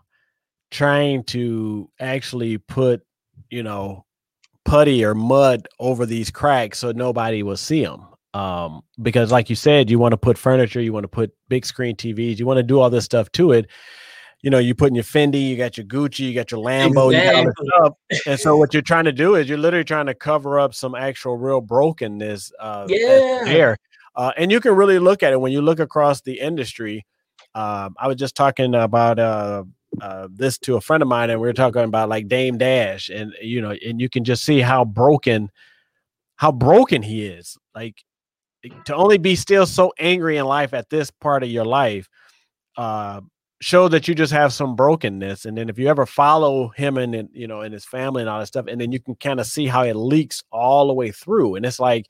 [0.71, 3.01] trying to actually put,
[3.49, 4.03] you know,
[4.65, 8.05] putty or mud over these cracks so nobody will see them.
[8.33, 11.65] Um, because like you said, you want to put furniture, you want to put big
[11.65, 13.67] screen TVs, you want to do all this stuff to it.
[14.41, 17.13] You know, you put in your Fendi, you got your Gucci, you got your Lambo,
[17.13, 17.53] exactly.
[17.57, 17.93] you got
[18.27, 20.93] and so what you're trying to do is you're literally trying to cover up some
[20.93, 23.43] actual real brokenness uh yeah.
[23.45, 23.77] there.
[24.15, 27.05] Uh, and you can really look at it when you look across the industry.
[27.55, 29.63] Um, I was just talking about uh,
[30.01, 33.09] uh, this to a friend of mine, and we were talking about like Dame Dash,
[33.09, 35.49] and you know, and you can just see how broken,
[36.35, 37.57] how broken he is.
[37.73, 38.03] Like
[38.85, 42.09] to only be still so angry in life at this part of your life,
[42.77, 43.21] uh,
[43.61, 45.45] show that you just have some brokenness.
[45.45, 48.29] And then if you ever follow him and, and you know, and his family and
[48.29, 50.93] all that stuff, and then you can kind of see how it leaks all the
[50.93, 51.55] way through.
[51.55, 52.07] And it's like,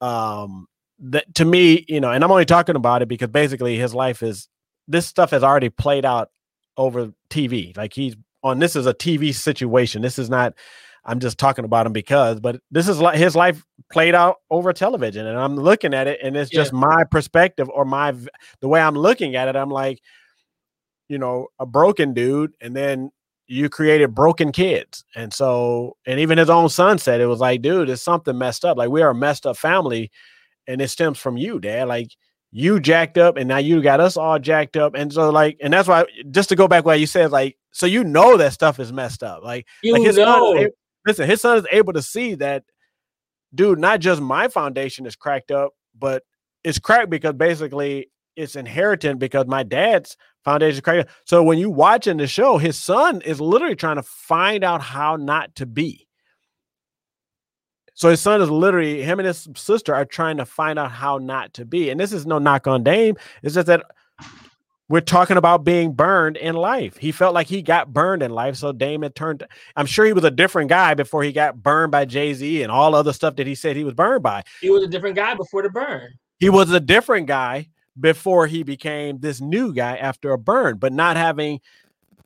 [0.00, 0.66] um,
[1.00, 4.22] that to me, you know, and I'm only talking about it because basically his life
[4.22, 4.48] is
[4.86, 6.30] this stuff has already played out
[6.76, 7.76] over TV.
[7.76, 10.02] Like he's on this is a TV situation.
[10.02, 10.54] This is not
[11.04, 14.72] I'm just talking about him because, but this is like his life played out over
[14.74, 16.80] television, and I'm looking at it, and it's just yeah.
[16.80, 18.14] my perspective or my
[18.60, 19.56] the way I'm looking at it.
[19.56, 20.02] I'm like,
[21.08, 23.10] you know, a broken dude, and then
[23.46, 27.62] you created broken kids, and so, and even his own son said it was like,
[27.62, 28.76] dude, it's something messed up.
[28.76, 30.10] Like we are a messed up family,
[30.68, 31.88] and it stems from you, dad.
[31.88, 32.10] Like
[32.52, 35.72] you jacked up, and now you got us all jacked up, and so like, and
[35.72, 38.78] that's why just to go back what you said, like, so you know that stuff
[38.78, 40.54] is messed up, like, you like his know.
[40.56, 40.68] Son,
[41.06, 42.64] listen, his son is able to see that,
[43.54, 46.22] dude, not just my foundation is cracked up, but
[46.64, 51.08] it's cracked because basically it's inherited because my dad's foundation is cracked.
[51.08, 51.14] Up.
[51.26, 55.16] So when you watching the show, his son is literally trying to find out how
[55.16, 56.07] not to be.
[57.98, 61.18] So his son is literally him and his sister are trying to find out how
[61.18, 61.90] not to be.
[61.90, 63.16] And this is no knock on Dame.
[63.42, 63.82] It's just that
[64.88, 66.96] we're talking about being burned in life.
[66.96, 68.54] He felt like he got burned in life.
[68.54, 69.42] So Damon turned,
[69.74, 72.70] I'm sure he was a different guy before he got burned by Jay Z and
[72.70, 74.44] all other stuff that he said he was burned by.
[74.60, 76.12] He was a different guy before the burn.
[76.38, 77.68] He was a different guy
[77.98, 81.60] before he became this new guy after a burn, but not having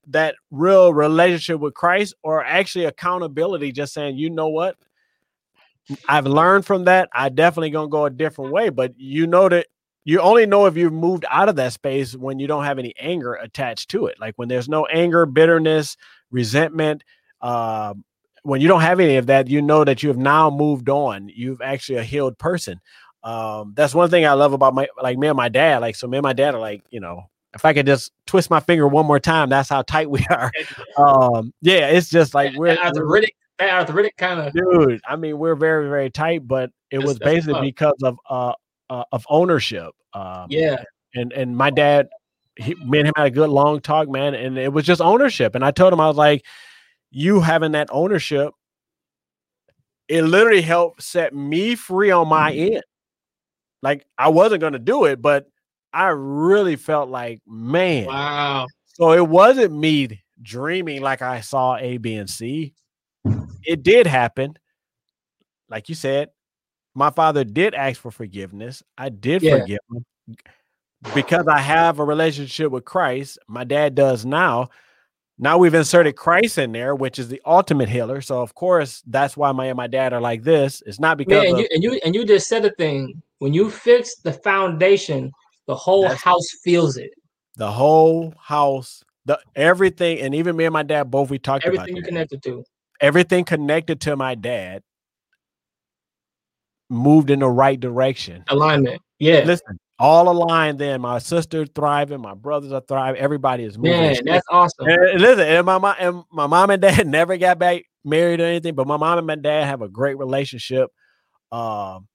[0.08, 4.76] that real relationship with Christ or actually accountability, just saying, you know what?
[6.08, 7.08] I've learned from that.
[7.12, 9.66] I definitely gonna go a different way, but you know that
[10.04, 12.92] you only know if you've moved out of that space when you don't have any
[12.98, 14.18] anger attached to it.
[14.20, 15.96] Like when there's no anger, bitterness,
[16.30, 17.04] resentment,
[17.40, 17.94] uh,
[18.42, 21.28] when you don't have any of that, you know that you have now moved on.
[21.28, 22.80] You've actually a healed person.
[23.22, 25.80] Um, that's one thing I love about my like me and my dad.
[25.80, 27.22] Like so, me and my dad are like, you know,
[27.54, 30.50] if I could just twist my finger one more time, that's how tight we are.
[30.98, 33.34] Um, yeah, it's just like we're arthritic,
[33.70, 35.00] arthritic kind of dude.
[35.06, 38.52] I mean, we're very very tight, but it was basically because of uh
[38.92, 39.90] uh, of ownership.
[40.12, 40.82] Um, yeah.
[41.14, 42.08] And and my dad,
[42.56, 45.54] he, me and him had a good long talk, man, and it was just ownership.
[45.54, 46.44] And I told him I was like,
[47.10, 48.52] you having that ownership,
[50.08, 52.74] it literally helped set me free on my mm-hmm.
[52.74, 52.84] end.
[53.82, 55.46] Like I wasn't gonna do it, but
[55.92, 58.66] I really felt like, man, wow.
[58.84, 62.74] So it wasn't me dreaming like I saw A, B, and C.
[63.64, 64.56] It did happen.
[65.68, 66.30] Like you said,
[66.94, 68.82] my father did ask for forgiveness.
[68.98, 69.60] I did yeah.
[69.60, 70.04] forgive him
[71.14, 73.38] because I have a relationship with Christ.
[73.48, 74.70] My dad does now.
[75.38, 78.20] Now we've inserted Christ in there, which is the ultimate healer.
[78.20, 80.82] So of course, that's why my and my dad are like this.
[80.86, 83.22] It's not because yeah, and, of, you, and you and you just said a thing.
[83.38, 85.32] When you fix the foundation,
[85.66, 87.10] the whole house feels it.
[87.56, 91.80] The whole house, the everything, and even me and my dad both we talked everything
[91.80, 92.64] about everything you connected to.
[93.02, 94.82] Everything connected to my dad
[96.88, 98.44] moved in the right direction.
[98.48, 99.02] Alignment.
[99.18, 99.44] Yeah.
[99.44, 101.00] Listen, all aligned then.
[101.00, 103.92] My sister thriving, my brothers are thriving, everybody is moving.
[103.92, 104.88] Man, that's awesome.
[104.88, 108.44] And, listen, and my mom and my mom and dad never got back married or
[108.44, 110.90] anything, but my mom and my dad have a great relationship.
[111.50, 112.08] Um,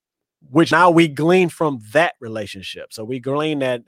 [0.50, 2.94] which now we glean from that relationship.
[2.94, 3.82] So we glean that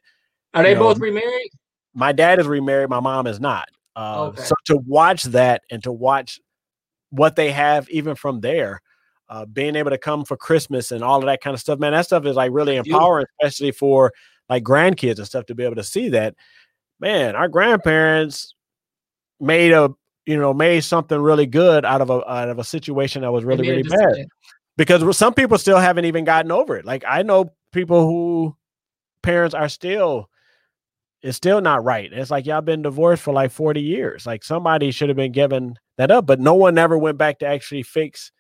[0.54, 1.52] are they know, both remarried?
[1.94, 3.68] My dad is remarried, my mom is not.
[3.96, 4.44] Uh, okay.
[4.44, 6.40] so to watch that and to watch
[7.12, 8.82] what they have even from there
[9.30, 11.94] uh, being able to come for Christmas and all of that kind of stuff, man,
[11.94, 14.12] that stuff is like really empowering, especially for
[14.50, 16.36] like grandkids and stuff to be able to see that.
[17.00, 18.54] Man, our grandparents
[19.40, 19.94] made a
[20.26, 23.46] you know made something really good out of a out of a situation that was
[23.46, 24.26] really really bad.
[24.76, 26.86] Because some people still haven't even gotten over it.
[26.86, 28.56] Like I know people who
[29.22, 30.30] parents are still
[31.22, 32.12] it's still not right.
[32.12, 34.26] It's like y'all been divorced for like 40 years.
[34.26, 37.46] Like somebody should have been given that up, but no one ever went back to
[37.46, 38.32] actually fix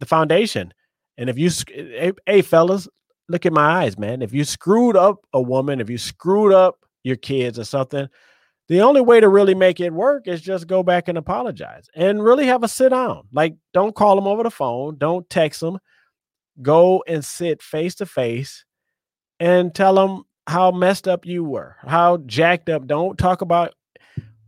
[0.00, 0.72] the foundation.
[1.18, 2.88] And if you, hey, eh, eh, hey, fellas,
[3.28, 4.22] look at my eyes, man.
[4.22, 8.08] If you screwed up a woman, if you screwed up your kids or something,
[8.68, 12.24] the only way to really make it work is just go back and apologize and
[12.24, 13.28] really have a sit down.
[13.32, 15.78] Like, don't call them over the phone, don't text them.
[16.62, 18.64] Go and sit face to face
[19.40, 22.86] and tell them how messed up you were, how jacked up.
[22.86, 23.74] Don't talk about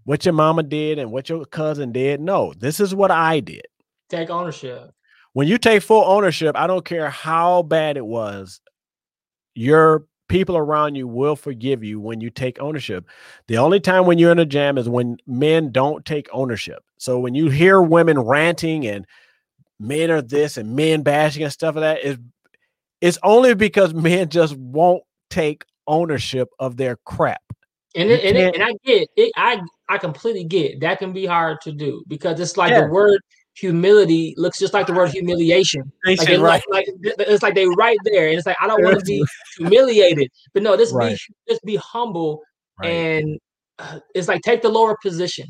[0.04, 2.20] what your mama did and what your cousin did.
[2.20, 3.66] No, this is what I did.
[4.08, 4.92] Take ownership
[5.36, 8.62] when you take full ownership, I don't care how bad it was,
[9.54, 13.04] your people around you will forgive you when you take ownership.
[13.46, 16.82] The only time when you're in a jam is when men don't take ownership.
[16.96, 19.06] So when you hear women ranting and
[19.78, 22.16] men are this and men bashing and stuff like that, is
[23.02, 27.42] it's only because men just won't take ownership of their crap.
[27.94, 29.32] And it, and, it, and, I get it.
[29.36, 32.82] I I completely get that can be hard to do because it's like yeah.
[32.82, 33.20] the word
[33.54, 35.90] humility looks just like the word humiliation.
[36.04, 36.62] Like, it, right.
[36.70, 39.24] like, like, it's like they right there, and it's like I don't want to be
[39.56, 41.16] humiliated, but no, just right.
[41.16, 42.42] be just be humble
[42.78, 42.88] right.
[42.88, 43.38] and
[43.78, 45.46] uh, it's like take the lower position.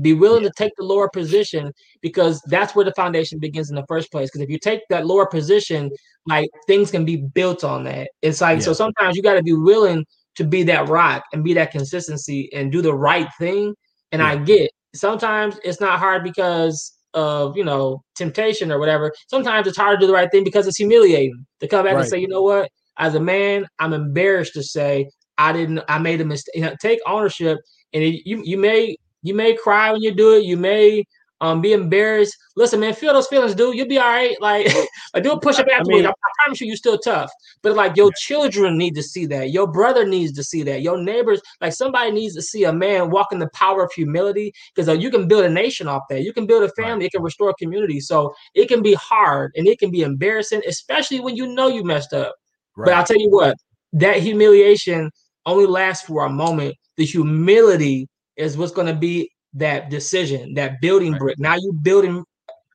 [0.00, 0.50] Be willing yeah.
[0.50, 1.72] to take the lower position
[2.02, 4.28] because that's where the foundation begins in the first place.
[4.28, 5.90] Because if you take that lower position,
[6.28, 8.10] like things can be built on that.
[8.22, 8.64] It's like yeah.
[8.64, 10.04] so sometimes you got to be willing
[10.36, 13.74] to be that rock and be that consistency and do the right thing.
[14.12, 14.28] And yeah.
[14.28, 19.12] I get sometimes it's not hard because of you know temptation or whatever.
[19.28, 22.00] Sometimes it's hard to do the right thing because it's humiliating to come back right.
[22.02, 25.08] and say, you know what, as a man, I'm embarrassed to say
[25.38, 26.54] I didn't, I made a mistake.
[26.54, 27.58] You know, take ownership,
[27.92, 30.44] and it, you you may you may cry when you do it.
[30.44, 31.04] You may
[31.40, 32.36] um, be embarrassed.
[32.56, 33.76] Listen, man, feel those feelings, dude.
[33.76, 34.40] You'll be all right.
[34.40, 34.66] Like,
[35.14, 35.88] like do a push up afterwards.
[35.88, 37.30] I, mean, I, I, promise you, you're still tough.
[37.62, 39.50] But like, your children need to see that.
[39.50, 40.82] Your brother needs to see that.
[40.82, 44.88] Your neighbors, like, somebody needs to see a man walking the power of humility because
[44.88, 46.22] uh, you can build a nation off that.
[46.22, 46.92] You can build a family.
[46.92, 47.06] Right.
[47.06, 48.00] It can restore a community.
[48.00, 51.84] So it can be hard and it can be embarrassing, especially when you know you
[51.84, 52.34] messed up.
[52.76, 52.86] Right.
[52.86, 53.56] But I'll tell you what,
[53.92, 55.10] that humiliation
[55.46, 56.74] only lasts for a moment.
[56.96, 61.20] The humility is what's going to be that decision, that building right.
[61.20, 61.38] brick.
[61.38, 62.24] Now you're building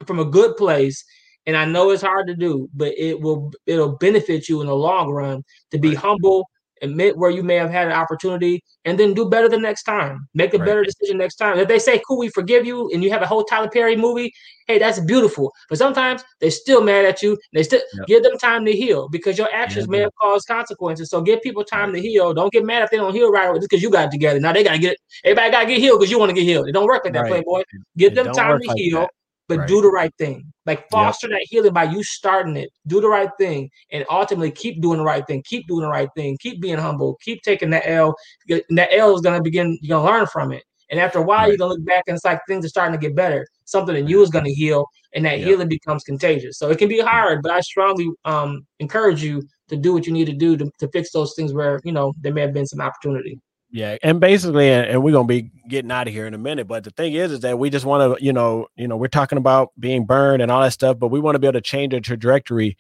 [0.06, 1.04] from a good place.
[1.46, 4.76] And I know it's hard to do, but it will it'll benefit you in the
[4.76, 5.98] long run to be right.
[5.98, 6.48] humble
[6.84, 10.28] admit where you may have had an opportunity, and then do better the next time.
[10.34, 10.66] Make a right.
[10.66, 11.58] better decision next time.
[11.58, 14.32] If they say, "Cool, we forgive you," and you have a whole Tyler Perry movie,
[14.68, 15.54] hey, that's beautiful.
[15.70, 17.38] But sometimes they're still mad at you.
[17.54, 18.08] They still yep.
[18.08, 21.10] give them time to heal because your actions yeah, may have caused consequences.
[21.10, 22.34] So give people time to heal.
[22.34, 24.40] Don't get mad if they don't heal right away just because you got it together.
[24.40, 26.68] Now they gotta get everybody gotta get healed because you want to get healed.
[26.68, 27.32] It don't work like that, right.
[27.32, 27.64] Playboy.
[27.98, 29.02] Give it them time to like heal.
[29.02, 29.10] That
[29.48, 29.68] but right.
[29.68, 30.52] do the right thing.
[30.66, 31.40] Like foster yep.
[31.40, 32.70] that healing by you starting it.
[32.88, 35.44] Do the right thing, and ultimately keep doing the right thing.
[35.46, 36.38] Keep doing the right thing.
[36.40, 37.18] Keep being humble.
[37.22, 38.16] Keep taking that L.
[38.50, 39.78] And that L is gonna begin.
[39.82, 40.64] You're gonna learn from it.
[40.90, 41.48] And after a while, right.
[41.50, 43.46] you're gonna look back and it's like things are starting to get better.
[43.66, 45.48] Something in you is gonna heal, and that yep.
[45.48, 46.58] healing becomes contagious.
[46.58, 50.14] So it can be hard, but I strongly um, encourage you to do what you
[50.14, 52.68] need to do to, to fix those things where you know there may have been
[52.68, 53.40] some opportunity.
[53.74, 56.68] Yeah, and basically, and we're gonna be getting out of here in a minute.
[56.68, 59.08] But the thing is, is that we just want to, you know, you know, we're
[59.08, 61.62] talking about being burned and all that stuff, but we want to be able to
[61.62, 62.78] change the trajectory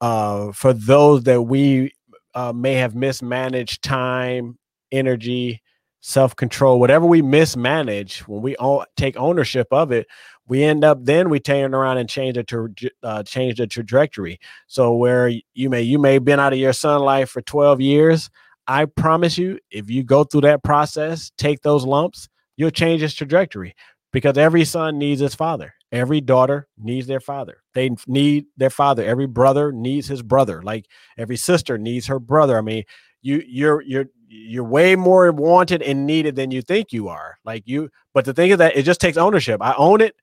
[0.00, 1.92] uh, for those that we
[2.34, 4.58] uh, may have mismanaged time,
[4.92, 5.62] energy,
[6.00, 8.20] self control, whatever we mismanage.
[8.28, 10.08] When we all take ownership of it,
[10.48, 12.70] we end up then we turn around and change the tra-
[13.04, 14.40] uh, change the trajectory.
[14.66, 17.80] So where you may you may have been out of your son life for twelve
[17.80, 18.30] years
[18.66, 23.14] I promise you, if you go through that process, take those lumps, you'll change its
[23.14, 23.74] trajectory
[24.12, 25.74] because every son needs his father.
[25.92, 27.62] Every daughter needs their father.
[27.74, 29.04] They need their father.
[29.04, 30.62] Every brother needs his brother.
[30.62, 30.86] Like
[31.18, 32.58] every sister needs her brother.
[32.58, 32.84] I mean,
[33.22, 37.36] you you're you're you're way more wanted and needed than you think you are.
[37.44, 39.62] Like you, but the thing is that it just takes ownership.
[39.62, 40.16] I own it.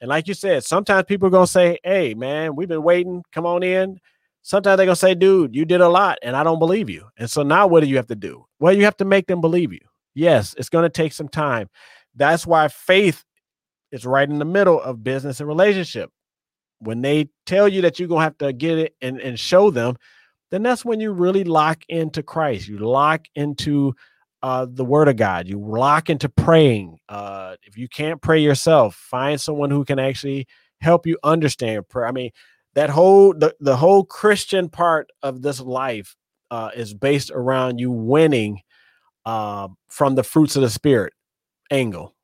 [0.00, 3.24] And like you said, sometimes people are gonna say, Hey man, we've been waiting.
[3.32, 3.98] Come on in
[4.46, 7.04] sometimes they're gonna say, dude, you did a lot and I don't believe you.
[7.18, 8.46] And so now what do you have to do?
[8.60, 9.80] Well, you have to make them believe you.
[10.14, 11.68] Yes, it's gonna take some time.
[12.14, 13.24] That's why faith
[13.90, 16.10] is right in the middle of business and relationship.
[16.78, 19.96] When they tell you that you're gonna have to get it and, and show them,
[20.52, 22.68] then that's when you really lock into Christ.
[22.68, 23.94] You lock into
[24.44, 25.48] uh, the word of God.
[25.48, 26.98] You lock into praying.
[27.08, 30.46] Uh, if you can't pray yourself, find someone who can actually
[30.80, 32.06] help you understand prayer.
[32.06, 32.30] I mean,
[32.76, 36.14] that whole the, the whole christian part of this life
[36.52, 38.60] uh, is based around you winning
[39.24, 41.12] uh, from the fruits of the spirit
[41.72, 42.14] angle.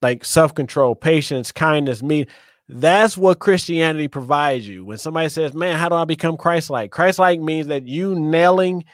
[0.00, 2.26] Like self-control patience kindness me
[2.68, 4.84] that's what christianity provides you.
[4.84, 6.92] When somebody says man how do i become christ-like?
[6.92, 8.84] Christ-like means that you nailing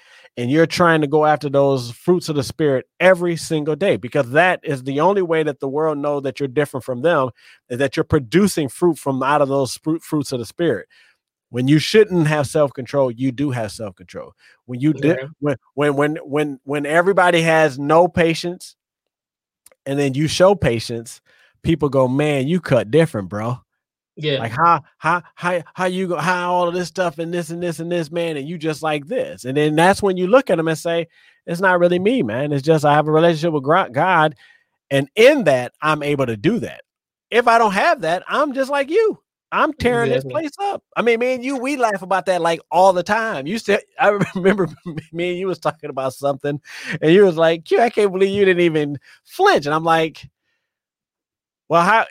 [0.41, 4.30] and you're trying to go after those fruits of the spirit every single day because
[4.30, 7.28] that is the only way that the world know that you're different from them
[7.68, 10.88] is that you're producing fruit from out of those fruits of the spirit.
[11.51, 14.32] When you shouldn't have self-control you do have self-control.
[14.64, 15.16] When you yeah.
[15.41, 18.76] when when when when when everybody has no patience
[19.84, 21.20] and then you show patience
[21.62, 23.59] people go man you cut different bro
[24.22, 24.38] yeah.
[24.38, 27.62] Like how how how how you go how all of this stuff and this and
[27.62, 29.44] this and this man and you just like this.
[29.44, 31.08] And then that's when you look at them and say,
[31.46, 32.52] it's not really me, man.
[32.52, 34.34] It's just I have a relationship with God
[34.90, 36.82] and in that I'm able to do that.
[37.30, 39.20] If I don't have that, I'm just like you.
[39.52, 40.42] I'm tearing exactly.
[40.44, 40.84] this place up.
[40.96, 43.46] I mean, me and you, we laugh about that like all the time.
[43.46, 44.68] You said, I remember
[45.12, 46.60] me and you was talking about something,
[47.00, 50.28] and you was like, "Q, I can't believe you didn't even flinch." And I'm like,
[51.68, 52.06] "Well, how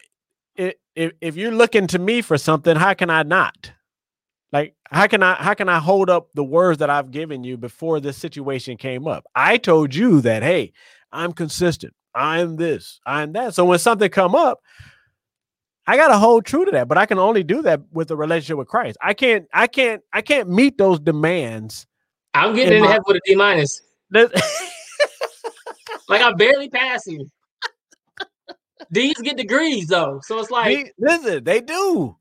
[1.00, 3.72] if if you're looking to me for something, how can I not?
[4.52, 7.56] Like how can I how can I hold up the words that I've given you
[7.56, 9.24] before this situation came up?
[9.34, 10.74] I told you that hey,
[11.14, 11.94] I'm consistent.
[12.14, 13.56] I'm this, I'm that.
[13.56, 14.60] So when something come up,
[15.88, 18.18] I got to hold true to that, but I can only do that with a
[18.18, 18.98] relationship with Christ.
[19.02, 21.88] I can't I can't I can't meet those demands.
[22.34, 23.82] I'm getting in, in heaven with a D minus.
[24.12, 24.34] like
[26.10, 27.32] I'm barely passing.
[28.92, 32.16] D's get degrees though, so it's like D- listen, they do.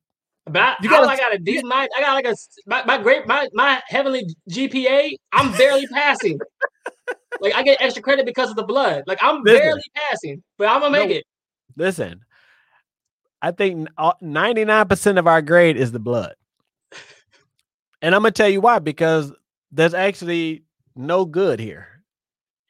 [0.46, 1.90] But I, You gotta- I got a D minus.
[1.96, 2.34] I got like a
[2.66, 5.10] my, my great my my heavenly GPA.
[5.32, 6.38] I'm barely passing.
[7.40, 9.04] Like I get extra credit because of the blood.
[9.06, 9.60] Like I'm Listen.
[9.60, 11.14] barely passing, but I'm gonna make No.
[11.16, 11.24] it.
[11.76, 12.24] Listen,
[13.42, 16.34] I think uh, ninety nine percent of our grade is the blood,
[18.02, 18.78] and I'm gonna tell you why.
[18.80, 19.32] Because
[19.70, 20.64] there's actually
[20.96, 21.86] no good here.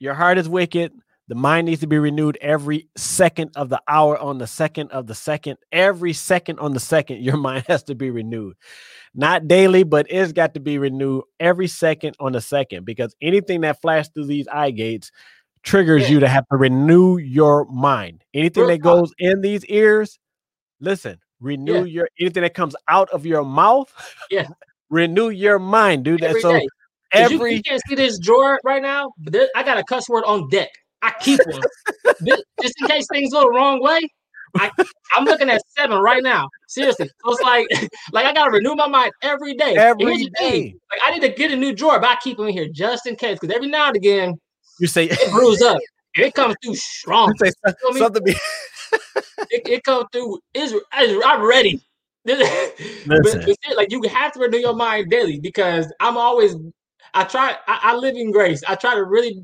[0.01, 0.93] Your heart is wicked.
[1.29, 5.07] The mind needs to be renewed every second of the hour on the second of
[5.07, 5.59] the second.
[5.73, 8.57] Every second on the second, your mind has to be renewed.
[9.15, 13.61] Not daily, but it's got to be renewed every second on the second because anything
[13.61, 15.11] that flashes through these eye gates
[15.65, 16.09] triggers Yeah.
[16.15, 18.25] you to have to renew your mind.
[18.33, 20.19] Anything that goes in these ears,
[20.81, 21.93] listen, renew Yeah.
[22.05, 23.93] your anything that comes out of your mouth,
[24.31, 24.49] Yeah.
[24.89, 26.23] renew your mind, dude.
[26.23, 26.67] Every so day.
[27.13, 29.85] 'Cause you- every you, can't see this drawer right now, but there, I got a
[29.85, 30.71] cuss word on deck.
[31.03, 31.65] I keep one
[32.61, 34.01] just in case things go the wrong way.
[34.57, 34.71] I,
[35.13, 36.49] I'm looking at seven right now.
[36.67, 37.67] Seriously, so it's like,
[38.13, 39.77] like I gotta renew my mind every day.
[39.77, 40.75] Every here's the thing, day.
[40.91, 43.07] Like I need to get a new drawer, but I keep them in here just
[43.07, 43.39] in case.
[43.41, 44.41] Because every now and again,
[44.79, 45.79] You say it brews up.
[46.15, 47.35] It comes through strong.
[47.41, 48.01] you say feel me?
[48.01, 48.35] something be
[49.51, 50.39] It, it comes through.
[50.55, 51.81] Is I'm ready.
[52.25, 52.39] but,
[53.07, 56.55] but like you have to renew your mind daily because I'm always.
[57.15, 57.57] I try.
[57.67, 58.63] I, I live in grace.
[58.69, 59.43] I try to really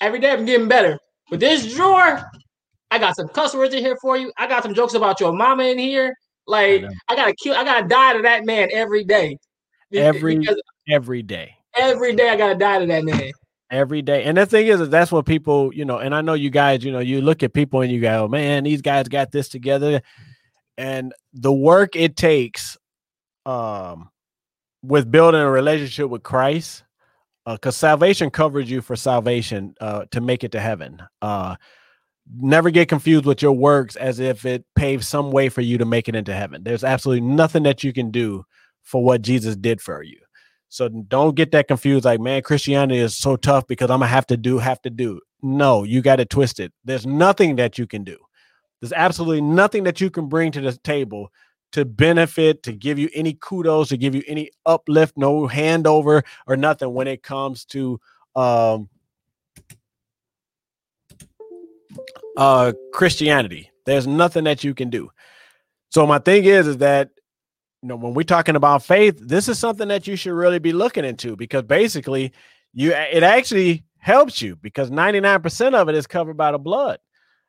[0.00, 0.30] every day.
[0.30, 0.98] I'm getting better.
[1.30, 2.30] But this drawer,
[2.90, 4.32] I got some cuss words in here for you.
[4.36, 6.14] I got some jokes about your mama in here.
[6.46, 6.90] Like know.
[7.08, 7.54] I, gotta kill.
[7.54, 9.38] I gotta die to that man every day.
[9.92, 11.54] Every because every day.
[11.76, 13.30] Every day I gotta die to that man.
[13.70, 14.24] every day.
[14.24, 16.84] And the thing is, is that's what people, you know, and I know you guys,
[16.84, 20.02] you know, you look at people and you go, man, these guys got this together.
[20.76, 22.76] And the work it takes
[23.46, 24.10] um
[24.82, 26.84] with building a relationship with Christ,
[27.46, 31.02] because salvation covers you for salvation uh to make it to heaven.
[31.22, 31.56] Uh
[32.36, 35.84] never get confused with your works as if it paves some way for you to
[35.84, 36.62] make it into heaven.
[36.62, 38.44] There's absolutely nothing that you can do
[38.82, 40.18] for what Jesus did for you.
[40.68, 42.04] So don't get that confused.
[42.04, 45.20] Like, man, Christianity is so tough because I'm gonna have to do, have to do.
[45.42, 46.72] No, you got it twisted.
[46.84, 48.16] There's nothing that you can do.
[48.80, 51.30] There's absolutely nothing that you can bring to the table
[51.72, 56.56] to benefit, to give you any kudos, to give you any uplift, no handover or
[56.56, 58.00] nothing when it comes to
[58.36, 58.88] um
[62.36, 63.70] uh Christianity.
[63.86, 65.10] There's nothing that you can do.
[65.90, 67.10] So my thing is is that
[67.82, 70.72] you know when we're talking about faith this is something that you should really be
[70.72, 72.32] looking into because basically
[72.72, 76.98] you it actually helps you because 99% of it is covered by the blood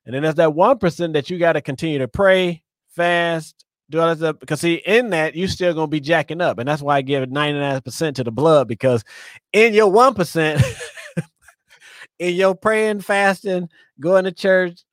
[0.06, 4.16] and then there's that 1% that you got to continue to pray fast do all
[4.16, 7.02] that because see in that you still gonna be jacking up and that's why i
[7.02, 9.04] give it 99% to the blood because
[9.54, 10.64] in your 1%
[12.20, 13.70] in your praying fasting
[14.00, 14.84] going to church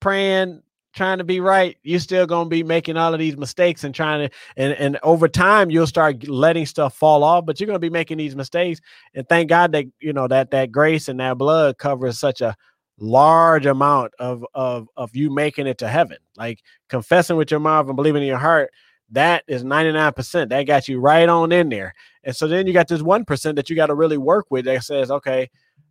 [0.00, 3.94] praying trying to be right, you're still gonna be making all of these mistakes and
[3.94, 7.78] trying to and and over time you'll start letting stuff fall off, but you're gonna
[7.78, 8.80] be making these mistakes.
[9.14, 12.54] And thank God that you know that that grace and that blood covers such a
[12.98, 16.18] large amount of of of you making it to heaven.
[16.36, 18.70] Like confessing with your mouth and believing in your heart,
[19.10, 20.48] that is 99%.
[20.48, 21.94] That got you right on in there.
[22.24, 24.84] And so then you got this 1% that you got to really work with that
[24.84, 25.50] says, okay,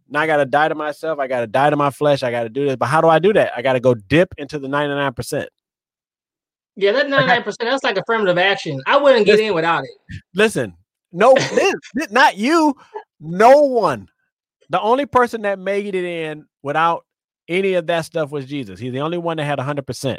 [0.10, 1.20] now I got to die to myself.
[1.20, 2.24] I got to die to my flesh.
[2.24, 2.76] I got to do this.
[2.76, 3.52] But how do I do that?
[3.56, 5.48] I got to go dip into the 99%.
[6.76, 8.82] Yeah, that 99%, that's like affirmative action.
[8.88, 9.90] I wouldn't get in without it.
[10.34, 10.76] Listen,
[11.12, 12.74] no, this- not you,
[13.20, 14.08] no one.
[14.72, 17.06] The only person that made it in without
[17.50, 18.80] any of that stuff was Jesus.
[18.80, 20.18] He's the only one that had 100%.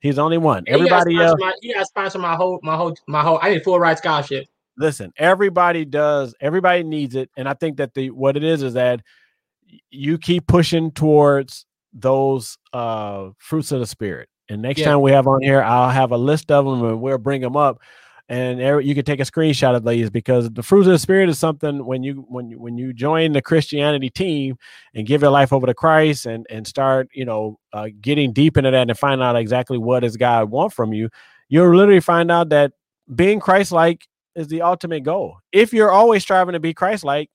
[0.00, 0.62] He's the only one.
[0.68, 3.40] Everybody else, My, you got to sponsor my whole, my whole, my whole.
[3.42, 4.46] I need full ride scholarship.
[4.78, 7.28] listen, everybody does, everybody needs it.
[7.36, 9.00] And I think that the what it is is that
[9.90, 14.28] you keep pushing towards those uh fruits of the spirit.
[14.48, 14.86] And next Yeah.
[14.86, 17.56] time we have on here, I'll have a list of them and we'll bring them
[17.56, 17.80] up.
[18.32, 21.38] And you can take a screenshot of these because the fruits of the spirit is
[21.38, 24.56] something when you when you when you join the Christianity team
[24.94, 28.56] and give your life over to Christ and and start you know uh, getting deep
[28.56, 31.10] into that and find out exactly what does God want from you,
[31.50, 32.72] you'll literally find out that
[33.14, 35.36] being Christ-like is the ultimate goal.
[35.52, 37.28] If you're always striving to be Christ-like,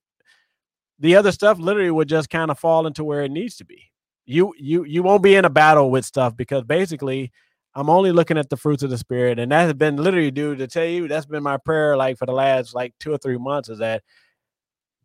[0.97, 3.83] the other stuff literally would just kind of fall into where it needs to be.
[4.25, 7.31] You you you won't be in a battle with stuff because basically
[7.75, 10.59] I'm only looking at the fruits of the spirit, and that has been literally, dude,
[10.59, 13.37] to tell you that's been my prayer like for the last like two or three
[13.37, 14.03] months is that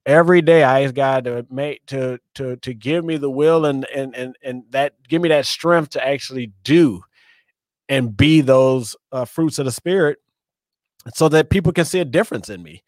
[0.06, 3.86] every day I ask God to make to to to give me the will and
[3.94, 7.02] and and and that give me that strength to actually do
[7.88, 10.18] and be those uh, fruits of the spirit
[11.14, 12.82] so that people can see a difference in me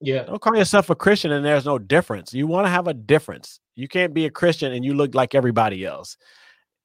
[0.00, 0.24] Yeah.
[0.24, 2.34] Don't call yourself a Christian and there's no difference.
[2.34, 3.60] You want to have a difference.
[3.76, 6.18] You can't be a Christian and you look like everybody else.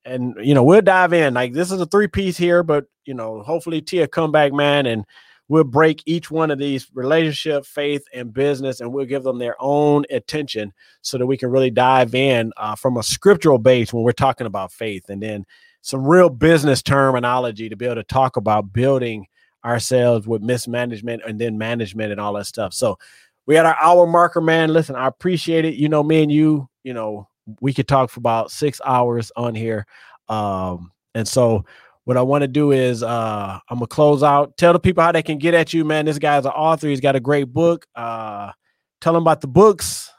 [0.05, 1.33] And you know, we'll dive in.
[1.33, 4.85] Like this is a three piece here, but you know, hopefully Tia come back, man,
[4.85, 5.05] and
[5.47, 9.55] we'll break each one of these relationship, faith, and business, and we'll give them their
[9.59, 14.03] own attention so that we can really dive in uh, from a scriptural base when
[14.03, 15.45] we're talking about faith, and then
[15.81, 19.27] some real business terminology to be able to talk about building
[19.65, 22.73] ourselves with mismanagement and then management and all that stuff.
[22.73, 22.97] So
[23.45, 24.71] we had our hour marker, man.
[24.71, 25.75] Listen, I appreciate it.
[25.75, 27.27] You know, me and you, you know,
[27.59, 29.85] we could talk for about six hours on here.
[30.29, 31.65] Um, and so
[32.05, 34.57] what I want to do is uh I'm gonna close out.
[34.57, 36.05] Tell the people how they can get at you, man.
[36.05, 37.85] This guy's an author, he's got a great book.
[37.95, 38.51] Uh
[38.99, 40.11] tell them about the books,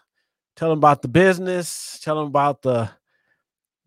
[0.57, 2.91] tell them about the business, tell them about the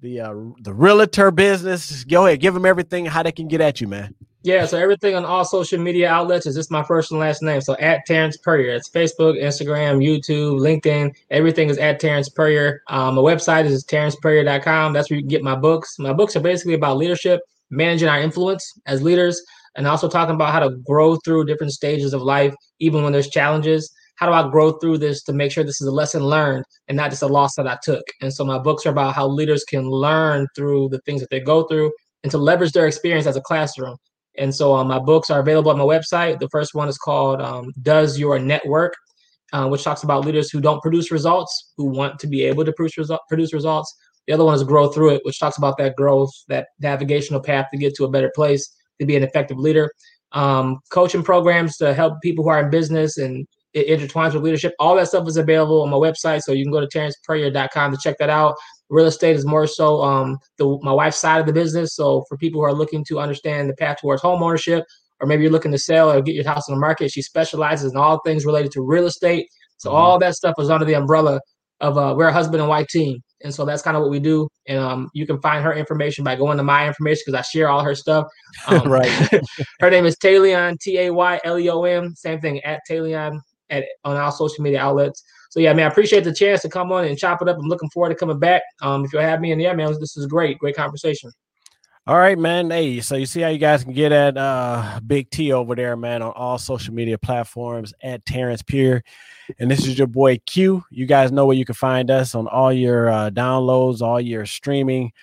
[0.02, 2.04] the uh the realtor business.
[2.04, 4.14] Go ahead, give them everything how they can get at you, man.
[4.46, 7.62] Yeah, so everything on all social media outlets is just my first and last name.
[7.62, 8.76] So at Terrance Puryear.
[8.76, 11.16] It's Facebook, Instagram, YouTube, LinkedIn.
[11.32, 12.84] Everything is at Terrance Puryear.
[12.88, 14.94] Um, my website is terrancepuryear.com.
[14.94, 15.98] That's where you can get my books.
[15.98, 17.42] My books are basically about leadership,
[17.72, 19.42] managing our influence as leaders,
[19.78, 23.30] and also talking about how to grow through different stages of life, even when there's
[23.30, 23.92] challenges.
[24.18, 26.96] How do I grow through this to make sure this is a lesson learned and
[26.96, 28.04] not just a loss that I took?
[28.22, 31.40] And so my books are about how leaders can learn through the things that they
[31.40, 31.92] go through
[32.22, 33.98] and to leverage their experience as a classroom.
[34.38, 36.40] And so um, my books are available on my website.
[36.40, 38.96] The first one is called um, Does Your Network,
[39.54, 42.74] uh, which talks about leaders who don't produce results, who want to be able to
[42.74, 43.96] produce, resu- produce results.
[44.28, 47.68] The other one is Grow Through It, which talks about that growth, that navigational path
[47.72, 49.92] to get to a better place, to be an effective leader.
[50.32, 54.74] Um, coaching programs to help people who are in business and it intertwines with leadership.
[54.80, 56.42] All that stuff is available on my website.
[56.42, 58.56] So you can go to terrancepuryear.com to check that out.
[58.90, 61.94] Real estate is more so um, the, my wife's side of the business.
[61.96, 64.86] So for people who are looking to understand the path towards home ownership,
[65.20, 67.92] or maybe you're looking to sell or get your house on the market, she specializes
[67.92, 69.48] in all things related to real estate.
[69.78, 69.98] So mm-hmm.
[69.98, 71.42] all that stuff is under the umbrella
[71.82, 73.22] of uh, we're a husband and wife team.
[73.44, 74.48] And so that's kind of what we do.
[74.68, 77.68] And um, you can find her information by going to my information because I share
[77.68, 78.26] all her stuff.
[78.68, 79.12] Um, right.
[79.82, 82.16] her name is Tayleon, T A Y L E O M.
[82.16, 85.24] Same thing at Tayleon at on our social media outlets.
[85.50, 87.58] So yeah, man, I appreciate the chance to come on and chop it up.
[87.58, 88.62] I'm looking forward to coming back.
[88.82, 91.32] Um, if you'll have me, and yeah, man, this is great, great conversation.
[92.08, 92.70] All right, man.
[92.70, 95.98] Hey, so you see how you guys can get at uh Big T over there,
[95.98, 99.04] man, on all social media platforms at Terrance Puryear.
[99.60, 100.84] And this is your boy Q.
[100.92, 104.46] You guys know where you can find us on all your uh, downloads, all your
[104.46, 105.14] streaming,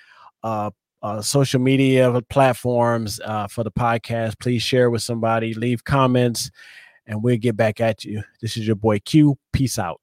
[0.43, 0.71] uh,
[1.03, 4.41] uh, social media platforms uh, for the podcast.
[4.41, 6.51] Please share with somebody, leave comments,
[7.13, 8.23] and we'll get back at you.
[8.41, 9.37] This is your boy Q.
[9.53, 10.01] Peace out.